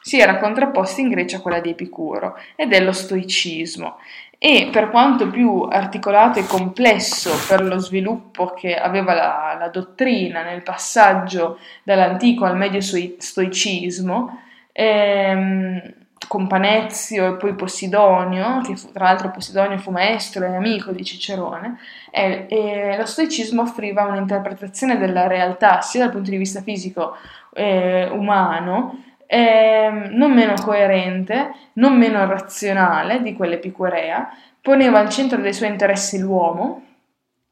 si 0.00 0.18
era 0.18 0.38
contrapposta 0.38 1.02
in 1.02 1.10
Grecia 1.10 1.36
a 1.36 1.40
quella 1.42 1.60
di 1.60 1.68
Epicuro 1.68 2.38
ed 2.56 2.72
è 2.72 2.80
lo 2.80 2.92
stoicismo 2.92 3.98
e 4.38 4.68
per 4.70 4.90
quanto 4.90 5.28
più 5.28 5.62
articolato 5.62 6.38
e 6.38 6.46
complesso 6.46 7.32
per 7.48 7.60
lo 7.60 7.78
sviluppo 7.78 8.54
che 8.54 8.76
aveva 8.76 9.12
la, 9.12 9.56
la 9.58 9.68
dottrina 9.68 10.44
nel 10.44 10.62
passaggio 10.62 11.58
dall'antico 11.82 12.44
al 12.44 12.56
medio 12.56 12.80
stoicismo, 12.80 14.40
ehm, 14.70 15.94
con 16.28 16.46
Panezio 16.46 17.34
e 17.34 17.36
poi 17.36 17.54
Posidonio, 17.54 18.60
che 18.60 18.76
fu, 18.76 18.92
tra 18.92 19.06
l'altro 19.06 19.30
Posidonio 19.30 19.78
fu 19.78 19.90
maestro 19.90 20.44
e 20.44 20.54
amico 20.54 20.92
di 20.92 21.04
Cicerone, 21.04 21.78
e, 22.12 22.46
e 22.48 22.96
lo 22.96 23.06
stoicismo 23.06 23.62
offriva 23.62 24.04
un'interpretazione 24.04 24.98
della 24.98 25.26
realtà 25.26 25.80
sia 25.80 26.04
dal 26.04 26.12
punto 26.12 26.30
di 26.30 26.36
vista 26.36 26.60
fisico 26.60 27.16
eh, 27.54 28.08
umano, 28.10 29.02
eh, 29.30 30.08
non 30.10 30.32
meno 30.32 30.54
coerente, 30.54 31.52
non 31.74 31.98
meno 31.98 32.24
razionale 32.26 33.20
di 33.20 33.34
quell'epicurea, 33.34 34.30
poneva 34.60 34.98
al 34.98 35.10
centro 35.10 35.38
dei 35.38 35.52
suoi 35.52 35.68
interessi 35.68 36.18
l'uomo, 36.18 36.82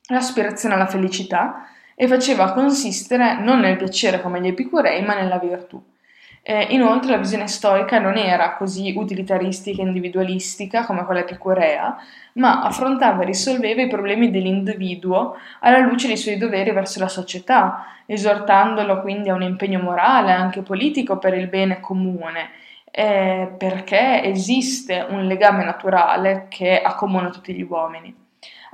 l'aspirazione 0.08 0.74
alla 0.74 0.86
felicità 0.86 1.68
e 1.94 2.08
faceva 2.08 2.52
consistere 2.52 3.38
non 3.40 3.60
nel 3.60 3.76
piacere 3.76 4.22
come 4.22 4.40
gli 4.40 4.46
epicurei, 4.46 5.02
ma 5.02 5.14
nella 5.14 5.38
virtù. 5.38 5.82
Eh, 6.48 6.68
inoltre 6.70 7.10
la 7.10 7.16
visione 7.16 7.48
stoica 7.48 7.98
non 7.98 8.16
era 8.16 8.54
così 8.54 8.94
utilitaristica 8.96 9.82
e 9.82 9.84
individualistica 9.84 10.86
come 10.86 11.04
quella 11.04 11.18
epicurea, 11.22 11.96
ma 12.34 12.62
affrontava 12.62 13.22
e 13.22 13.26
risolveva 13.26 13.82
i 13.82 13.88
problemi 13.88 14.30
dell'individuo 14.30 15.34
alla 15.58 15.80
luce 15.80 16.06
dei 16.06 16.16
suoi 16.16 16.36
doveri 16.36 16.70
verso 16.70 17.00
la 17.00 17.08
società, 17.08 17.86
esortandolo 18.06 19.00
quindi 19.00 19.28
a 19.28 19.34
un 19.34 19.42
impegno 19.42 19.80
morale, 19.80 20.30
anche 20.30 20.62
politico, 20.62 21.18
per 21.18 21.34
il 21.34 21.48
bene 21.48 21.80
comune, 21.80 22.50
eh, 22.92 23.52
perché 23.58 24.22
esiste 24.22 25.04
un 25.08 25.26
legame 25.26 25.64
naturale 25.64 26.46
che 26.48 26.80
accomuna 26.80 27.28
tutti 27.30 27.54
gli 27.54 27.66
uomini 27.68 28.25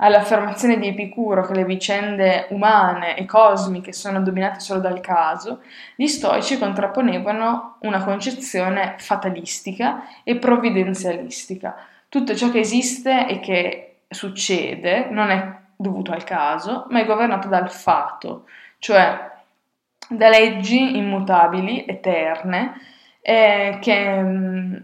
all'affermazione 0.03 0.77
di 0.77 0.87
Epicuro 0.87 1.45
che 1.45 1.53
le 1.53 1.63
vicende 1.63 2.47
umane 2.49 3.15
e 3.17 3.25
cosmiche 3.25 3.93
sono 3.93 4.21
dominate 4.21 4.59
solo 4.59 4.81
dal 4.81 4.99
caso, 4.99 5.61
gli 5.95 6.07
stoici 6.07 6.57
contrapponevano 6.57 7.77
una 7.79 8.03
concezione 8.03 8.95
fatalistica 8.97 10.03
e 10.23 10.35
provvidenzialistica. 10.35 11.75
Tutto 12.09 12.35
ciò 12.35 12.51
che 12.51 12.59
esiste 12.59 13.27
e 13.27 13.39
che 13.39 13.99
succede 14.09 15.07
non 15.09 15.29
è 15.29 15.55
dovuto 15.77 16.11
al 16.11 16.25
caso, 16.25 16.85
ma 16.89 16.99
è 16.99 17.05
governato 17.05 17.47
dal 17.47 17.71
fato, 17.71 18.45
cioè 18.79 19.31
da 20.09 20.27
leggi 20.27 20.97
immutabili, 20.97 21.85
eterne, 21.85 22.73
eh, 23.21 23.77
che 23.79 24.21
mm, 24.21 24.75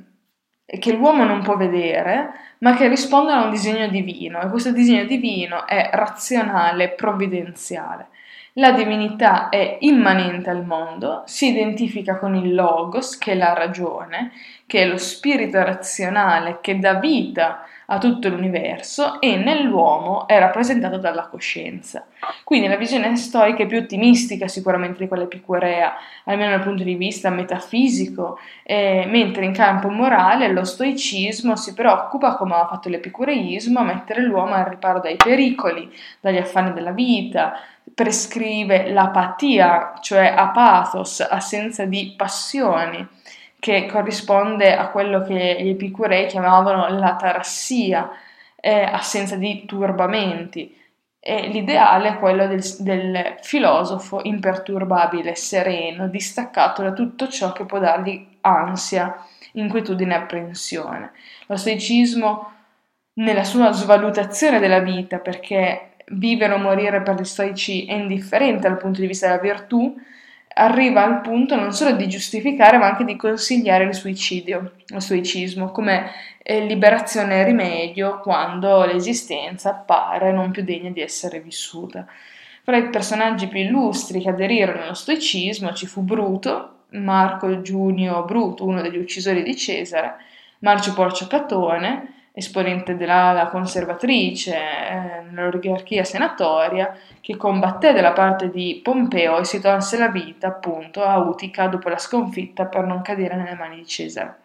che 0.77 0.93
l'uomo 0.93 1.23
non 1.23 1.41
può 1.41 1.57
vedere, 1.57 2.31
ma 2.59 2.75
che 2.75 2.87
rispondono 2.87 3.41
a 3.41 3.43
un 3.45 3.51
disegno 3.51 3.87
divino 3.87 4.41
e 4.41 4.49
questo 4.49 4.71
disegno 4.71 5.05
divino 5.05 5.65
è 5.65 5.89
razionale, 5.93 6.89
provvidenziale. 6.89 8.07
La 8.53 8.71
divinità 8.71 9.49
è 9.49 9.77
immanente 9.81 10.49
al 10.49 10.65
mondo, 10.65 11.23
si 11.25 11.49
identifica 11.49 12.17
con 12.17 12.35
il 12.35 12.53
logos, 12.53 13.17
che 13.17 13.31
è 13.31 13.35
la 13.35 13.53
ragione, 13.53 14.31
che 14.67 14.81
è 14.81 14.85
lo 14.85 14.97
spirito 14.97 15.63
razionale 15.63 16.59
che 16.61 16.77
dà 16.77 16.95
vita 16.95 17.63
a 17.91 17.97
tutto 17.97 18.29
l'universo 18.29 19.19
e 19.19 19.35
nell'uomo 19.35 20.27
è 20.27 20.37
rappresentato 20.37 20.97
dalla 20.97 21.27
coscienza. 21.27 22.05
Quindi 22.43 22.67
la 22.67 22.75
visione 22.75 23.15
stoica 23.15 23.63
è 23.63 23.65
più 23.65 23.77
ottimistica 23.79 24.47
sicuramente 24.47 24.99
di 24.99 25.07
quella 25.07 25.23
epicurea, 25.23 25.93
almeno 26.25 26.51
dal 26.51 26.61
punto 26.61 26.83
di 26.83 26.93
vista 26.93 27.29
metafisico, 27.29 28.37
eh, 28.63 29.05
mentre 29.07 29.45
in 29.45 29.53
campo 29.53 29.89
morale 29.89 30.51
lo 30.51 30.63
stoicismo 30.63 31.55
si 31.55 31.73
preoccupa, 31.73 32.35
come 32.35 32.55
ha 32.55 32.67
fatto 32.67 32.89
l'epicureismo, 32.89 33.79
a 33.79 33.83
mettere 33.83 34.21
l'uomo 34.21 34.53
al 34.53 34.65
riparo 34.65 34.99
dai 34.99 35.15
pericoli, 35.15 35.91
dagli 36.19 36.37
affanni 36.37 36.73
della 36.73 36.91
vita, 36.91 37.59
prescrive 37.93 38.91
l'apatia, 38.91 39.93
cioè 39.99 40.33
apathos, 40.37 41.21
assenza 41.21 41.85
di 41.85 42.13
passioni 42.15 43.17
che 43.59 43.85
corrisponde 43.85 44.75
a 44.75 44.87
quello 44.87 45.21
che 45.21 45.57
gli 45.59 45.69
epicurei 45.69 46.27
chiamavano 46.27 46.87
l'atarassia, 46.97 48.09
eh, 48.55 48.81
assenza 48.83 49.35
di 49.35 49.65
turbamenti. 49.65 50.75
E 51.21 51.47
l'ideale 51.47 52.09
è 52.09 52.17
quello 52.17 52.47
del, 52.47 52.63
del, 52.79 53.35
filosofo 53.41 54.21
imperturbabile, 54.23 55.35
sereno, 55.35 56.07
distaccato 56.07 56.81
da 56.81 56.93
tutto 56.93 57.27
ciò 57.27 57.51
che 57.51 57.65
può 57.65 57.77
dargli 57.77 58.25
ansia, 58.41 59.25
inquietudine 59.53 60.13
e 60.13 60.17
apprensione. 60.17 61.11
Lo 61.47 61.57
stoicismo, 61.57 62.53
nella 63.15 63.43
sua 63.43 63.73
svalutazione 63.73 64.59
della 64.59 64.79
vita, 64.79 65.17
perché 65.17 65.95
vivere 66.11 66.53
o 66.53 66.57
morire 66.57 67.01
per 67.01 67.19
gli 67.19 67.25
stoici 67.25 67.85
è 67.85 67.93
indifferente 67.93 68.69
dal 68.69 68.77
punto 68.77 69.01
di 69.01 69.07
vista 69.07 69.27
della 69.27 69.41
virtù, 69.41 69.93
arriva 70.55 71.03
al 71.03 71.21
punto 71.21 71.55
non 71.55 71.71
solo 71.73 71.95
di 71.95 72.07
giustificare 72.07 72.77
ma 72.77 72.87
anche 72.87 73.05
di 73.05 73.15
consigliare 73.15 73.85
il 73.85 73.93
suicidio, 73.93 74.73
il 74.87 75.01
suicismo, 75.01 75.71
come 75.71 76.11
eh, 76.43 76.65
liberazione 76.65 77.41
e 77.41 77.43
rimedio 77.43 78.19
quando 78.19 78.83
l'esistenza 78.85 79.69
appare 79.69 80.31
non 80.31 80.51
più 80.51 80.63
degna 80.63 80.89
di 80.89 81.01
essere 81.01 81.39
vissuta. 81.39 82.07
Fra 82.63 82.77
i 82.77 82.89
personaggi 82.89 83.47
più 83.47 83.59
illustri 83.59 84.21
che 84.21 84.29
aderirono 84.29 84.83
allo 84.83 84.93
stoicismo 84.93 85.73
ci 85.73 85.87
fu 85.87 86.01
Bruto, 86.01 86.85
Marco 86.91 87.61
Giunio 87.61 88.23
Bruto, 88.25 88.65
uno 88.65 88.81
degli 88.81 88.97
uccisori 88.97 89.43
di 89.43 89.55
Cesare, 89.55 90.15
Marcio 90.59 90.93
Porcio 90.93 91.27
Catone, 91.27 92.18
esponente 92.39 92.97
dell'ala 92.97 93.47
conservatrice 93.47 94.55
eh, 94.55 95.21
nell'oligarchia 95.29 96.03
senatoria, 96.03 96.97
che 97.21 97.37
combatté 97.37 97.93
dalla 97.93 98.13
parte 98.13 98.49
di 98.49 98.79
Pompeo 98.83 99.37
e 99.39 99.45
si 99.45 99.61
tolse 99.61 99.97
la 99.97 100.09
vita 100.09 100.47
appunto 100.47 101.03
a 101.03 101.17
Utica 101.17 101.67
dopo 101.67 101.89
la 101.89 101.97
sconfitta 101.97 102.65
per 102.65 102.85
non 102.85 103.01
cadere 103.01 103.35
nelle 103.35 103.55
mani 103.55 103.77
di 103.77 103.85
Cesare. 103.85 104.37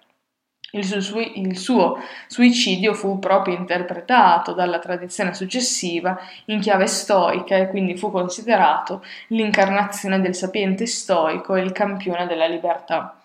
Il 0.74 0.84
suo, 0.84 1.20
il 1.20 1.56
suo, 1.56 1.98
suicidio 2.26 2.94
fu 2.94 3.20
proprio 3.20 3.56
interpretato 3.56 4.54
dalla 4.54 4.80
tradizione 4.80 5.32
successiva 5.32 6.18
in 6.46 6.58
chiave 6.58 6.88
stoica 6.88 7.56
e 7.56 7.68
quindi 7.68 7.96
fu 7.96 8.10
considerato 8.10 9.04
l'incarnazione 9.28 10.20
del 10.20 10.34
sapiente 10.34 10.86
stoico 10.86 11.54
e 11.54 11.62
il 11.62 11.70
campione 11.70 12.26
della 12.26 12.48
libertà. 12.48 13.20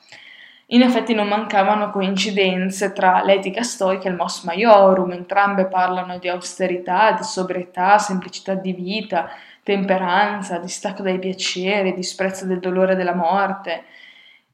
In 0.72 0.84
effetti 0.84 1.16
non 1.16 1.28
mancavano 1.28 1.90
coincidenze 1.90 2.94
tra 2.94 3.24
l'etica 3.24 3.64
stoica 3.64 4.08
e 4.08 4.12
il 4.12 4.16
mos 4.16 4.44
maiorum, 4.44 5.12
entrambe 5.14 5.66
parlano 5.66 6.20
di 6.20 6.28
austerità, 6.30 7.14
di 7.14 7.24
sobrietà, 7.24 7.98
semplicità 7.98 8.54
di 8.54 8.74
vita, 8.74 9.32
temperanza, 9.64 10.60
distacco 10.60 11.02
dai 11.02 11.18
piaceri, 11.18 11.96
disprezzo 11.96 12.46
del 12.46 12.60
dolore 12.60 12.94
e 12.94 12.96
della 12.96 13.16
morte, 13.16 13.84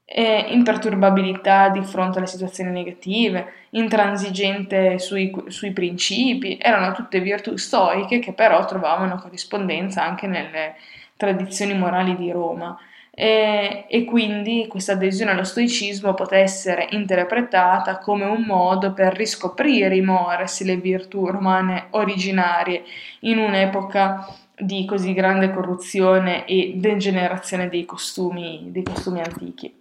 e 0.06 0.46
imperturbabilità 0.48 1.68
di 1.68 1.82
fronte 1.82 2.16
alle 2.16 2.28
situazioni 2.28 2.70
negative, 2.70 3.66
intransigente 3.70 4.98
sui, 4.98 5.30
sui 5.48 5.72
principi, 5.72 6.56
erano 6.58 6.92
tutte 6.92 7.20
virtù 7.20 7.56
stoiche 7.56 8.20
che 8.20 8.32
però 8.32 8.64
trovavano 8.64 9.16
corrispondenza 9.16 10.02
anche 10.02 10.26
nelle 10.26 10.76
tradizioni 11.16 11.74
morali 11.74 12.16
di 12.16 12.30
Roma 12.30 12.78
e, 13.18 13.86
e 13.88 14.04
quindi 14.04 14.66
questa 14.68 14.92
adesione 14.92 15.30
allo 15.30 15.44
stoicismo 15.44 16.12
poté 16.12 16.36
essere 16.36 16.88
interpretata 16.90 17.96
come 17.96 18.26
un 18.26 18.42
modo 18.42 18.92
per 18.92 19.14
riscoprire 19.14 19.96
i 19.96 20.02
mores, 20.02 20.62
le 20.62 20.76
virtù 20.76 21.24
romane 21.24 21.86
originarie 21.92 22.84
in 23.20 23.38
un'epoca 23.38 24.28
di 24.54 24.84
così 24.84 25.14
grande 25.14 25.50
corruzione 25.50 26.44
e 26.44 26.74
degenerazione 26.76 27.70
dei 27.70 27.86
costumi, 27.86 28.66
dei 28.66 28.82
costumi 28.82 29.20
antichi. 29.20 29.74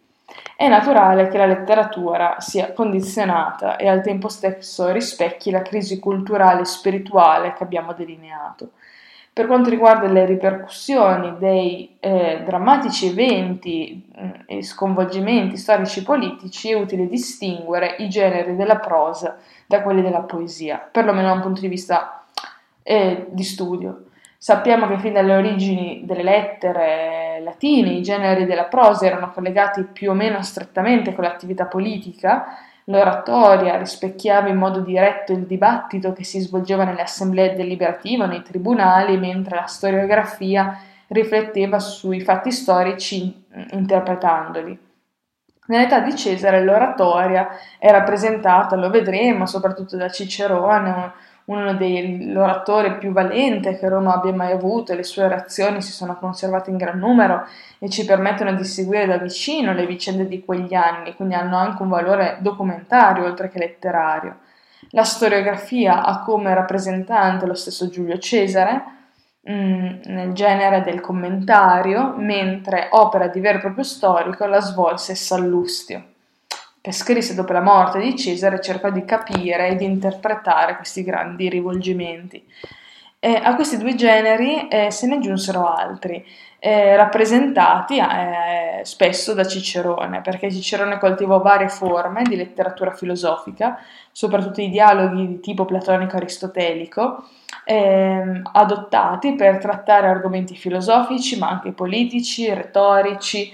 È 0.55 0.69
naturale 0.69 1.27
che 1.27 1.37
la 1.37 1.45
letteratura 1.45 2.37
sia 2.39 2.71
condizionata 2.71 3.75
e 3.75 3.89
al 3.89 4.01
tempo 4.01 4.29
stesso 4.29 4.89
rispecchi 4.93 5.51
la 5.51 5.61
crisi 5.61 5.99
culturale 5.99 6.61
e 6.61 6.65
spirituale 6.65 7.51
che 7.51 7.63
abbiamo 7.63 7.91
delineato. 7.91 8.71
Per 9.35 9.47
quanto 9.47 9.69
riguarda 9.69 10.07
le 10.07 10.25
ripercussioni 10.25 11.35
dei 11.37 11.97
eh, 11.99 12.41
drammatici 12.45 13.07
eventi 13.07 14.09
mh, 14.15 14.25
mm, 14.25 14.31
e 14.45 14.63
sconvolgimenti 14.63 15.57
storici 15.57 16.03
politici, 16.03 16.71
è 16.71 16.73
utile 16.73 17.05
distinguere 17.05 17.97
i 17.97 18.07
generi 18.07 18.55
della 18.55 18.77
prosa 18.77 19.37
da 19.67 19.81
quelli 19.81 20.01
della 20.01 20.21
poesia, 20.21 20.77
perlomeno 20.89 21.27
da 21.27 21.33
un 21.33 21.41
punto 21.41 21.59
di 21.59 21.67
vista 21.67 22.23
eh, 22.81 23.25
di 23.29 23.43
studio. 23.43 24.05
Sappiamo 24.37 24.87
che 24.87 24.99
fin 24.99 25.11
dalle 25.11 25.35
origini 25.35 26.03
delle 26.05 26.23
lettere 26.23 27.41
latine 27.43 27.89
i 27.89 28.01
generi 28.01 28.45
della 28.45 28.67
prosa 28.67 29.05
erano 29.05 29.31
collegati 29.31 29.83
più 29.83 30.11
o 30.11 30.13
meno 30.13 30.41
strettamente 30.43 31.13
con 31.13 31.25
l'attività 31.25 31.65
politica 31.65 32.57
L'oratoria 32.85 33.77
rispecchiava 33.77 34.47
in 34.47 34.57
modo 34.57 34.79
diretto 34.81 35.31
il 35.31 35.45
dibattito 35.45 36.13
che 36.13 36.23
si 36.23 36.39
svolgeva 36.39 36.83
nelle 36.83 37.01
assemblee 37.01 37.55
deliberative 37.55 38.23
o 38.23 38.27
nei 38.27 38.43
tribunali, 38.43 39.17
mentre 39.17 39.55
la 39.55 39.65
storiografia 39.65 40.79
rifletteva 41.07 41.79
sui 41.79 42.21
fatti 42.21 42.51
storici 42.51 43.45
interpretandoli. 43.71 44.79
Nell'età 45.67 45.99
di 45.99 46.15
Cesare 46.15 46.63
l'oratoria 46.63 47.49
è 47.79 47.89
rappresentata, 47.89 48.75
lo 48.75 48.91
vedremo, 48.91 49.47
soprattutto 49.47 49.97
da 49.97 50.09
Cicerone, 50.09 51.11
uno 51.45 51.75
degli 51.75 52.35
oratori 52.35 52.97
più 52.97 53.11
valenti 53.11 53.75
che 53.75 53.87
Roma 53.87 54.15
abbia 54.15 54.33
mai 54.33 54.51
avuto 54.51 54.91
e 54.91 54.95
le 54.95 55.03
sue 55.03 55.25
orazioni 55.25 55.81
si 55.81 55.91
sono 55.91 56.17
conservate 56.17 56.71
in 56.71 56.77
gran 56.77 56.97
numero 56.97 57.45
e 57.77 57.89
ci 57.89 58.05
permettono 58.05 58.53
di 58.53 58.63
seguire 58.63 59.05
da 59.05 59.17
vicino 59.17 59.73
le 59.73 59.85
vicende 59.85 60.27
di 60.27 60.43
quegli 60.43 60.73
anni, 60.73 61.15
quindi 61.15 61.35
hanno 61.35 61.57
anche 61.57 61.83
un 61.83 61.89
valore 61.89 62.37
documentario 62.39 63.25
oltre 63.25 63.49
che 63.49 63.59
letterario. 63.59 64.37
La 64.91 65.03
storiografia 65.03 66.03
ha 66.03 66.21
come 66.21 66.53
rappresentante 66.53 67.45
lo 67.45 67.53
stesso 67.53 67.89
Giulio 67.89 68.17
Cesare, 68.17 68.83
mm, 69.47 70.01
nel 70.05 70.33
genere 70.33 70.81
del 70.81 70.99
commentario, 70.99 72.15
mentre 72.17 72.87
opera 72.91 73.27
di 73.27 73.39
vero 73.39 73.57
e 73.57 73.61
proprio 73.61 73.83
storico 73.83 74.45
la 74.47 74.61
svolse 74.61 75.13
Sallustio 75.13 76.13
che 76.85 76.91
scrisse 76.91 77.33
dopo 77.33 77.51
la 77.51 77.61
morte 77.61 77.99
di 77.99 78.15
Cesare, 78.15 78.61
cercò 78.61 78.91
di 78.91 79.03
capire 79.05 79.69
e 79.69 79.75
di 79.75 79.85
interpretare 79.85 80.75
questi 80.75 81.01
grandi 81.01 81.49
rivolgimenti. 81.49 82.45
Eh, 83.17 83.41
a 83.43 83.55
questi 83.55 83.79
due 83.79 83.95
generi 83.95 84.67
eh, 84.67 84.91
se 84.91 85.07
ne 85.07 85.15
aggiunsero 85.15 85.67
altri, 85.67 86.23
eh, 86.59 86.95
rappresentati 86.95 87.97
eh, 87.97 88.81
spesso 88.83 89.33
da 89.33 89.47
Cicerone, 89.47 90.21
perché 90.21 90.51
Cicerone 90.51 90.99
coltivò 90.99 91.41
varie 91.41 91.69
forme 91.69 92.21
di 92.21 92.35
letteratura 92.35 92.91
filosofica, 92.91 93.79
soprattutto 94.11 94.61
i 94.61 94.69
dialoghi 94.69 95.25
di 95.25 95.39
tipo 95.39 95.65
platonico-aristotelico, 95.65 97.27
ehm, 97.63 98.47
adottati 98.53 99.33
per 99.33 99.57
trattare 99.57 100.05
argomenti 100.05 100.55
filosofici, 100.55 101.39
ma 101.39 101.49
anche 101.49 101.71
politici, 101.71 102.53
retorici, 102.53 103.51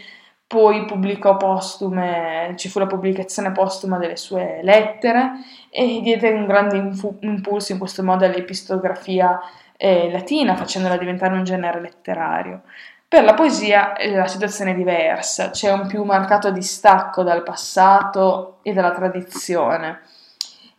poi 0.52 0.84
pubblicò 0.84 1.38
postume, 1.38 2.56
ci 2.58 2.68
fu 2.68 2.80
la 2.80 2.86
pubblicazione 2.86 3.54
postuma 3.54 3.98
delle 3.98 4.18
sue 4.18 4.60
lettere 4.64 5.32
e 5.70 6.02
diede 6.04 6.30
un 6.32 6.46
grande 6.46 6.76
infu- 6.76 7.16
impulso 7.22 7.72
in 7.72 7.78
questo 7.78 8.04
modo 8.04 8.26
all'epistografia 8.26 9.40
eh, 9.78 10.12
latina, 10.12 10.58
facendola 10.58 10.98
diventare 10.98 11.36
un 11.36 11.46
genere 11.46 11.80
letterario. 11.80 12.64
Per 13.08 13.24
la 13.24 13.34
poesia 13.34 13.94
eh, 13.94 14.14
la 14.14 14.28
situazione 14.28 14.72
è 14.72 14.76
diversa, 14.76 15.52
c'è 15.52 15.72
un 15.72 15.88
più 15.88 16.04
marcato 16.04 16.52
distacco 16.52 17.24
dal 17.24 17.44
passato 17.44 18.58
e 18.62 18.74
dalla 18.74 18.92
tradizione. 18.92 20.02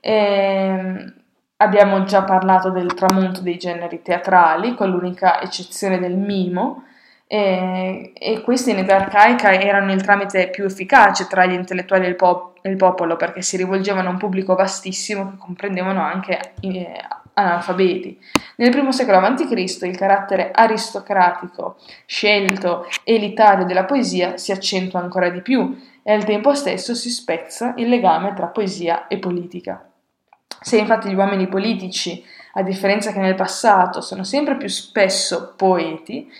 E 0.00 0.12
ehm, 0.12 1.14
abbiamo 1.56 2.04
già 2.04 2.24
parlato 2.24 2.68
del 2.68 2.92
tramonto 2.92 3.40
dei 3.40 3.56
generi 3.56 4.02
teatrali, 4.02 4.74
con 4.74 4.90
l'unica 4.90 5.40
eccezione 5.40 5.98
del 5.98 6.18
mimo, 6.18 6.84
e, 7.34 8.12
e 8.12 8.42
questi 8.42 8.72
in 8.72 8.80
età 8.80 8.96
arcaica 8.96 9.54
erano 9.54 9.90
il 9.90 10.02
tramite 10.02 10.50
più 10.50 10.64
efficace 10.64 11.26
tra 11.26 11.46
gli 11.46 11.54
intellettuali 11.54 12.06
il, 12.06 12.14
pop- 12.14 12.58
il 12.66 12.76
popolo 12.76 13.16
perché 13.16 13.40
si 13.40 13.56
rivolgevano 13.56 14.08
a 14.08 14.10
un 14.10 14.18
pubblico 14.18 14.54
vastissimo 14.54 15.30
che 15.30 15.36
comprendevano 15.38 16.02
anche 16.02 16.52
eh, 16.60 16.92
analfabeti. 17.32 18.20
Nel 18.56 18.68
primo 18.68 18.92
secolo 18.92 19.16
a.C. 19.16 19.50
il 19.50 19.96
carattere 19.96 20.50
aristocratico, 20.52 21.76
scelto, 22.04 22.86
elitario 23.02 23.64
della 23.64 23.84
poesia 23.84 24.36
si 24.36 24.52
accentua 24.52 25.00
ancora 25.00 25.30
di 25.30 25.40
più 25.40 25.74
e 26.02 26.12
al 26.12 26.24
tempo 26.24 26.52
stesso 26.54 26.94
si 26.94 27.08
spezza 27.08 27.72
il 27.78 27.88
legame 27.88 28.34
tra 28.34 28.48
poesia 28.48 29.06
e 29.06 29.16
politica. 29.16 29.88
Se 30.60 30.76
infatti 30.76 31.08
gli 31.08 31.14
uomini 31.14 31.48
politici, 31.48 32.22
a 32.52 32.62
differenza 32.62 33.10
che 33.10 33.20
nel 33.20 33.36
passato, 33.36 34.02
sono 34.02 34.22
sempre 34.22 34.58
più 34.58 34.68
spesso 34.68 35.54
poeti, 35.56 36.30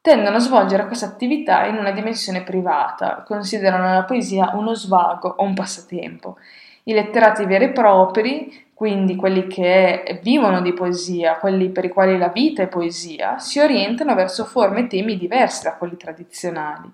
tendono 0.00 0.36
a 0.36 0.40
svolgere 0.40 0.86
questa 0.86 1.06
attività 1.06 1.66
in 1.66 1.76
una 1.76 1.90
dimensione 1.90 2.42
privata, 2.42 3.22
considerano 3.26 3.92
la 3.92 4.04
poesia 4.04 4.52
uno 4.54 4.74
svago 4.74 5.34
o 5.36 5.44
un 5.44 5.54
passatempo. 5.54 6.36
I 6.84 6.92
letterati 6.92 7.44
veri 7.44 7.66
e 7.66 7.70
propri, 7.70 8.66
quindi 8.72 9.16
quelli 9.16 9.46
che 9.48 10.20
vivono 10.22 10.60
di 10.60 10.72
poesia, 10.72 11.36
quelli 11.36 11.68
per 11.68 11.84
i 11.84 11.90
quali 11.90 12.16
la 12.16 12.28
vita 12.28 12.62
è 12.62 12.68
poesia, 12.68 13.38
si 13.38 13.58
orientano 13.58 14.14
verso 14.14 14.44
forme 14.44 14.80
e 14.80 14.86
temi 14.86 15.18
diversi 15.18 15.64
da 15.64 15.74
quelli 15.74 15.96
tradizionali. 15.96 16.90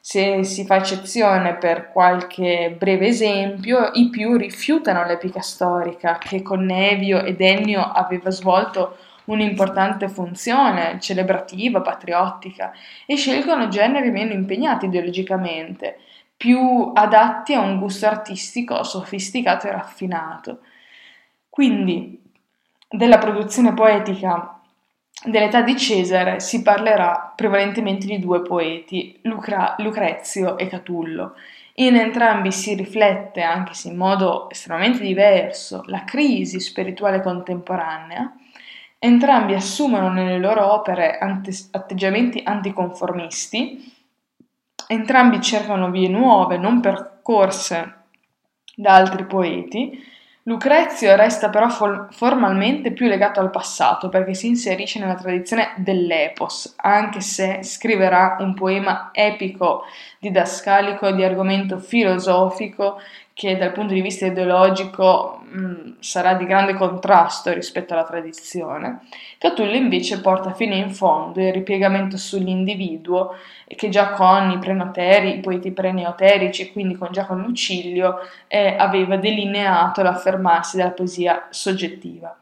Se 0.00 0.42
si 0.42 0.66
fa 0.66 0.78
eccezione 0.78 1.54
per 1.54 1.92
qualche 1.92 2.74
breve 2.76 3.06
esempio, 3.06 3.90
i 3.92 4.10
più 4.10 4.36
rifiutano 4.36 5.06
l'epica 5.06 5.40
storica 5.40 6.18
che 6.18 6.42
con 6.42 6.64
Nevio 6.64 7.22
ed 7.22 7.40
Ennio 7.40 7.80
aveva 7.80 8.30
svolto 8.30 8.96
un'importante 9.26 10.08
funzione 10.08 10.98
celebrativa, 11.00 11.80
patriottica, 11.80 12.72
e 13.06 13.16
scelgono 13.16 13.68
generi 13.68 14.10
meno 14.10 14.32
impegnati 14.32 14.86
ideologicamente, 14.86 15.98
più 16.36 16.90
adatti 16.94 17.54
a 17.54 17.60
un 17.60 17.78
gusto 17.78 18.06
artistico 18.06 18.82
sofisticato 18.82 19.66
e 19.66 19.72
raffinato. 19.72 20.58
Quindi, 21.48 22.20
della 22.88 23.18
produzione 23.18 23.72
poetica 23.74 24.56
Dell'età 25.24 25.62
di 25.62 25.76
Cesare 25.76 26.40
si 26.40 26.62
parlerà 26.62 27.32
prevalentemente 27.36 28.06
di 28.06 28.18
due 28.18 28.42
poeti, 28.42 29.20
Lucra- 29.22 29.76
Lucrezio 29.78 30.58
e 30.58 30.66
Catullo. 30.66 31.34
In 31.74 31.94
entrambi 31.94 32.50
si 32.50 32.74
riflette, 32.74 33.40
anche 33.40 33.72
se 33.72 33.88
in 33.88 33.96
modo 33.96 34.50
estremamente 34.50 35.04
diverso, 35.04 35.84
la 35.86 36.02
crisi 36.02 36.58
spirituale 36.58 37.22
contemporanea. 37.22 38.32
Entrambi 39.04 39.54
assumono 39.54 40.12
nelle 40.12 40.38
loro 40.38 40.74
opere 40.74 41.18
ante- 41.18 41.50
atteggiamenti 41.72 42.40
anticonformisti, 42.44 43.92
entrambi 44.86 45.40
cercano 45.40 45.90
vie 45.90 46.06
nuove, 46.06 46.56
non 46.56 46.78
percorse 46.78 47.94
da 48.76 48.94
altri 48.94 49.24
poeti, 49.24 50.00
Lucrezio 50.44 51.16
resta 51.16 51.50
però 51.50 51.68
for- 51.68 52.08
formalmente 52.12 52.92
più 52.92 53.08
legato 53.08 53.40
al 53.40 53.50
passato 53.50 54.08
perché 54.08 54.34
si 54.34 54.46
inserisce 54.46 55.00
nella 55.00 55.14
tradizione 55.14 55.72
dell'epos, 55.76 56.74
anche 56.76 57.20
se 57.20 57.64
scriverà 57.64 58.36
un 58.38 58.54
poema 58.54 59.10
epico 59.12 59.82
didascalico 60.18 61.10
di 61.10 61.24
argomento 61.24 61.78
filosofico 61.78 63.00
che 63.34 63.56
dal 63.56 63.72
punto 63.72 63.94
di 63.94 64.00
vista 64.00 64.26
ideologico 64.26 65.42
mh, 65.50 65.58
mm, 65.58 65.92
sarà 66.00 66.34
di 66.34 66.44
grande 66.44 66.74
contrasto 66.74 67.52
rispetto 67.52 67.94
alla 67.94 68.04
tradizione. 68.04 69.00
Catullo 69.38 69.74
invece 69.74 70.20
porta 70.20 70.52
fino 70.52 70.74
in 70.74 70.90
fondo 70.90 71.40
il 71.40 71.52
ripiegamento 71.52 72.16
sull'individuo 72.16 73.34
che 73.66 73.88
già 73.88 74.10
con 74.10 74.50
i 74.50 74.58
prenoteri, 74.58 75.36
i 75.36 75.40
poeti 75.40 75.70
preneoterici 75.70 76.62
e 76.62 76.72
quindi 76.72 76.96
con, 76.96 77.08
già 77.10 77.24
con 77.26 77.40
Lucilio 77.40 78.18
eh, 78.48 78.76
aveva 78.78 79.16
delineato 79.16 80.02
l'affermarsi 80.02 80.76
della 80.76 80.90
poesia 80.90 81.46
soggettiva. 81.50 82.36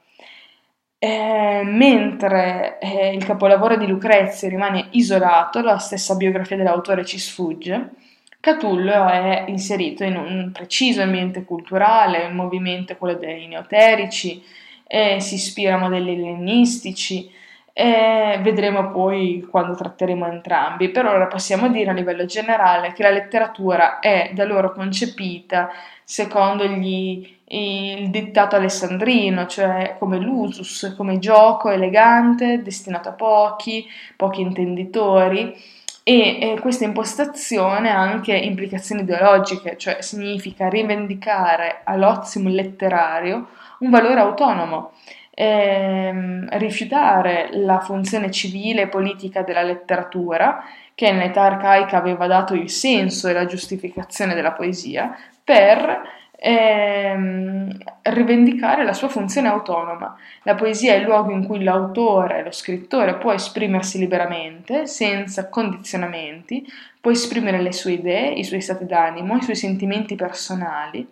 Eh, 1.02 1.62
mentre 1.64 2.78
eh, 2.78 3.14
il 3.14 3.24
capolavoro 3.24 3.76
di 3.76 3.86
Lucrezio 3.86 4.50
rimane 4.50 4.88
isolato, 4.90 5.62
la 5.62 5.78
stessa 5.78 6.14
biografia 6.14 6.56
dell'autore 6.56 7.06
ci 7.06 7.18
sfugge, 7.18 7.92
Catullo 8.40 9.06
è 9.06 9.44
inserito 9.48 10.02
in 10.02 10.16
un 10.16 10.50
preciso 10.50 11.02
ambiente 11.02 11.44
culturale, 11.44 12.24
un 12.24 12.36
movimento 12.36 12.96
quello 12.96 13.18
dei 13.18 13.46
neoterici, 13.46 14.42
eh, 14.86 15.20
si 15.20 15.34
ispira 15.34 15.74
a 15.74 15.78
modelli 15.78 16.12
ellenistici, 16.12 17.30
eh, 17.74 18.38
vedremo 18.40 18.92
poi 18.92 19.46
quando 19.50 19.74
tratteremo 19.74 20.26
entrambi. 20.26 20.88
Per 20.88 21.04
ora 21.04 21.26
possiamo 21.26 21.68
dire 21.68 21.90
a 21.90 21.92
livello 21.92 22.24
generale 22.24 22.94
che 22.94 23.02
la 23.02 23.10
letteratura 23.10 23.98
è 23.98 24.30
da 24.32 24.44
loro 24.46 24.72
concepita 24.72 25.70
secondo 26.02 26.66
gli, 26.66 27.36
il 27.44 28.08
dettato 28.08 28.56
alessandrino, 28.56 29.46
cioè 29.48 29.96
come 29.98 30.16
l'usus, 30.18 30.94
come 30.96 31.18
gioco 31.18 31.68
elegante, 31.68 32.62
destinato 32.62 33.10
a 33.10 33.12
pochi, 33.12 33.86
pochi 34.16 34.40
intenditori 34.40 35.54
e 36.02 36.38
eh, 36.40 36.58
questa 36.60 36.84
impostazione 36.84 37.90
ha 37.90 38.00
anche 38.00 38.34
implicazioni 38.34 39.02
ideologiche, 39.02 39.76
cioè 39.76 40.00
significa 40.00 40.68
rivendicare 40.68 41.82
all'ozium 41.84 42.48
letterario 42.48 43.48
un 43.80 43.90
valore 43.90 44.20
autonomo, 44.20 44.92
ehm, 45.30 46.48
rifiutare 46.58 47.48
la 47.52 47.80
funzione 47.80 48.30
civile 48.30 48.82
e 48.82 48.88
politica 48.88 49.42
della 49.42 49.62
letteratura, 49.62 50.64
che 50.94 51.06
in 51.06 51.20
età 51.20 51.42
arcaica 51.42 51.96
aveva 51.96 52.26
dato 52.26 52.54
il 52.54 52.70
senso 52.70 53.28
e 53.28 53.32
la 53.32 53.46
giustificazione 53.46 54.34
della 54.34 54.52
poesia, 54.52 55.16
per 55.42 56.02
ehm, 56.42 57.76
rivendicare 58.02 58.84
la 58.84 58.94
sua 58.94 59.08
funzione 59.08 59.48
autonoma. 59.48 60.16
La 60.44 60.54
poesia 60.54 60.94
è 60.94 60.96
il 60.96 61.04
luogo 61.04 61.32
in 61.32 61.44
cui 61.44 61.62
l'autore, 61.62 62.42
lo 62.42 62.50
scrittore 62.50 63.16
può 63.16 63.32
esprimersi 63.32 63.98
liberamente, 63.98 64.86
senza 64.86 65.48
condizionamenti, 65.50 66.66
può 67.00 67.10
esprimere 67.10 67.60
le 67.60 67.72
sue 67.72 67.92
idee, 67.92 68.32
i 68.32 68.44
suoi 68.44 68.62
stati 68.62 68.86
d'animo, 68.86 69.36
i 69.36 69.42
suoi 69.42 69.56
sentimenti 69.56 70.16
personali. 70.16 71.06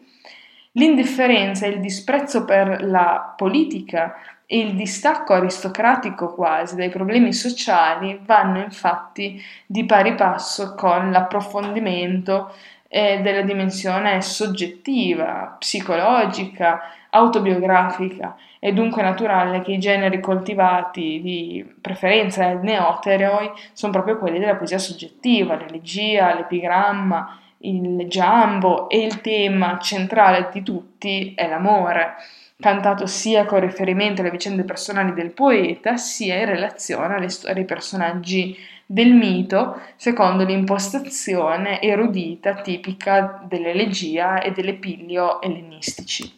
L'indifferenza 0.72 1.66
e 1.66 1.70
il 1.70 1.80
disprezzo 1.80 2.44
per 2.44 2.84
la 2.84 3.34
politica 3.36 4.16
e 4.50 4.60
il 4.60 4.76
distacco 4.76 5.34
aristocratico 5.34 6.32
quasi 6.32 6.74
dai 6.74 6.88
problemi 6.88 7.34
sociali 7.34 8.18
vanno 8.24 8.60
infatti 8.60 9.42
di 9.66 9.84
pari 9.84 10.14
passo 10.14 10.74
con 10.74 11.10
l'approfondimento 11.10 12.54
eh, 12.88 13.20
della 13.20 13.42
dimensione 13.42 14.20
soggettiva, 14.22 15.56
psicologica, 15.58 16.80
autobiografica. 17.10 18.36
È 18.58 18.72
dunque 18.72 19.02
naturale 19.02 19.62
che 19.62 19.72
i 19.72 19.78
generi 19.78 20.20
coltivati 20.20 21.20
di 21.22 21.64
preferenza 21.80 22.52
neoteroi 22.54 23.50
sono 23.72 23.92
proprio 23.92 24.18
quelli 24.18 24.38
della 24.38 24.56
poesia 24.56 24.78
soggettiva, 24.78 25.56
l'elegia, 25.56 26.34
l'epigramma, 26.34 27.38
il 27.58 28.06
giambo 28.08 28.88
e 28.88 29.00
il 29.02 29.20
tema 29.20 29.78
centrale 29.78 30.48
di 30.52 30.62
tutti 30.62 31.34
è 31.34 31.48
l'amore, 31.48 32.14
cantato 32.58 33.06
sia 33.06 33.44
con 33.44 33.60
riferimento 33.60 34.20
alle 34.20 34.30
vicende 34.30 34.64
personali 34.64 35.12
del 35.12 35.30
poeta, 35.30 35.96
sia 35.96 36.36
in 36.36 36.46
relazione 36.46 37.14
alle 37.14 37.28
storie 37.28 37.60
ai 37.60 37.64
personaggi 37.64 38.56
del 38.90 39.12
mito 39.12 39.82
secondo 39.96 40.44
l'impostazione 40.44 41.82
erudita 41.82 42.62
tipica 42.62 43.44
dell'elegia 43.46 44.40
e 44.40 44.52
dell'epilio 44.52 45.42
ellenistici. 45.42 46.34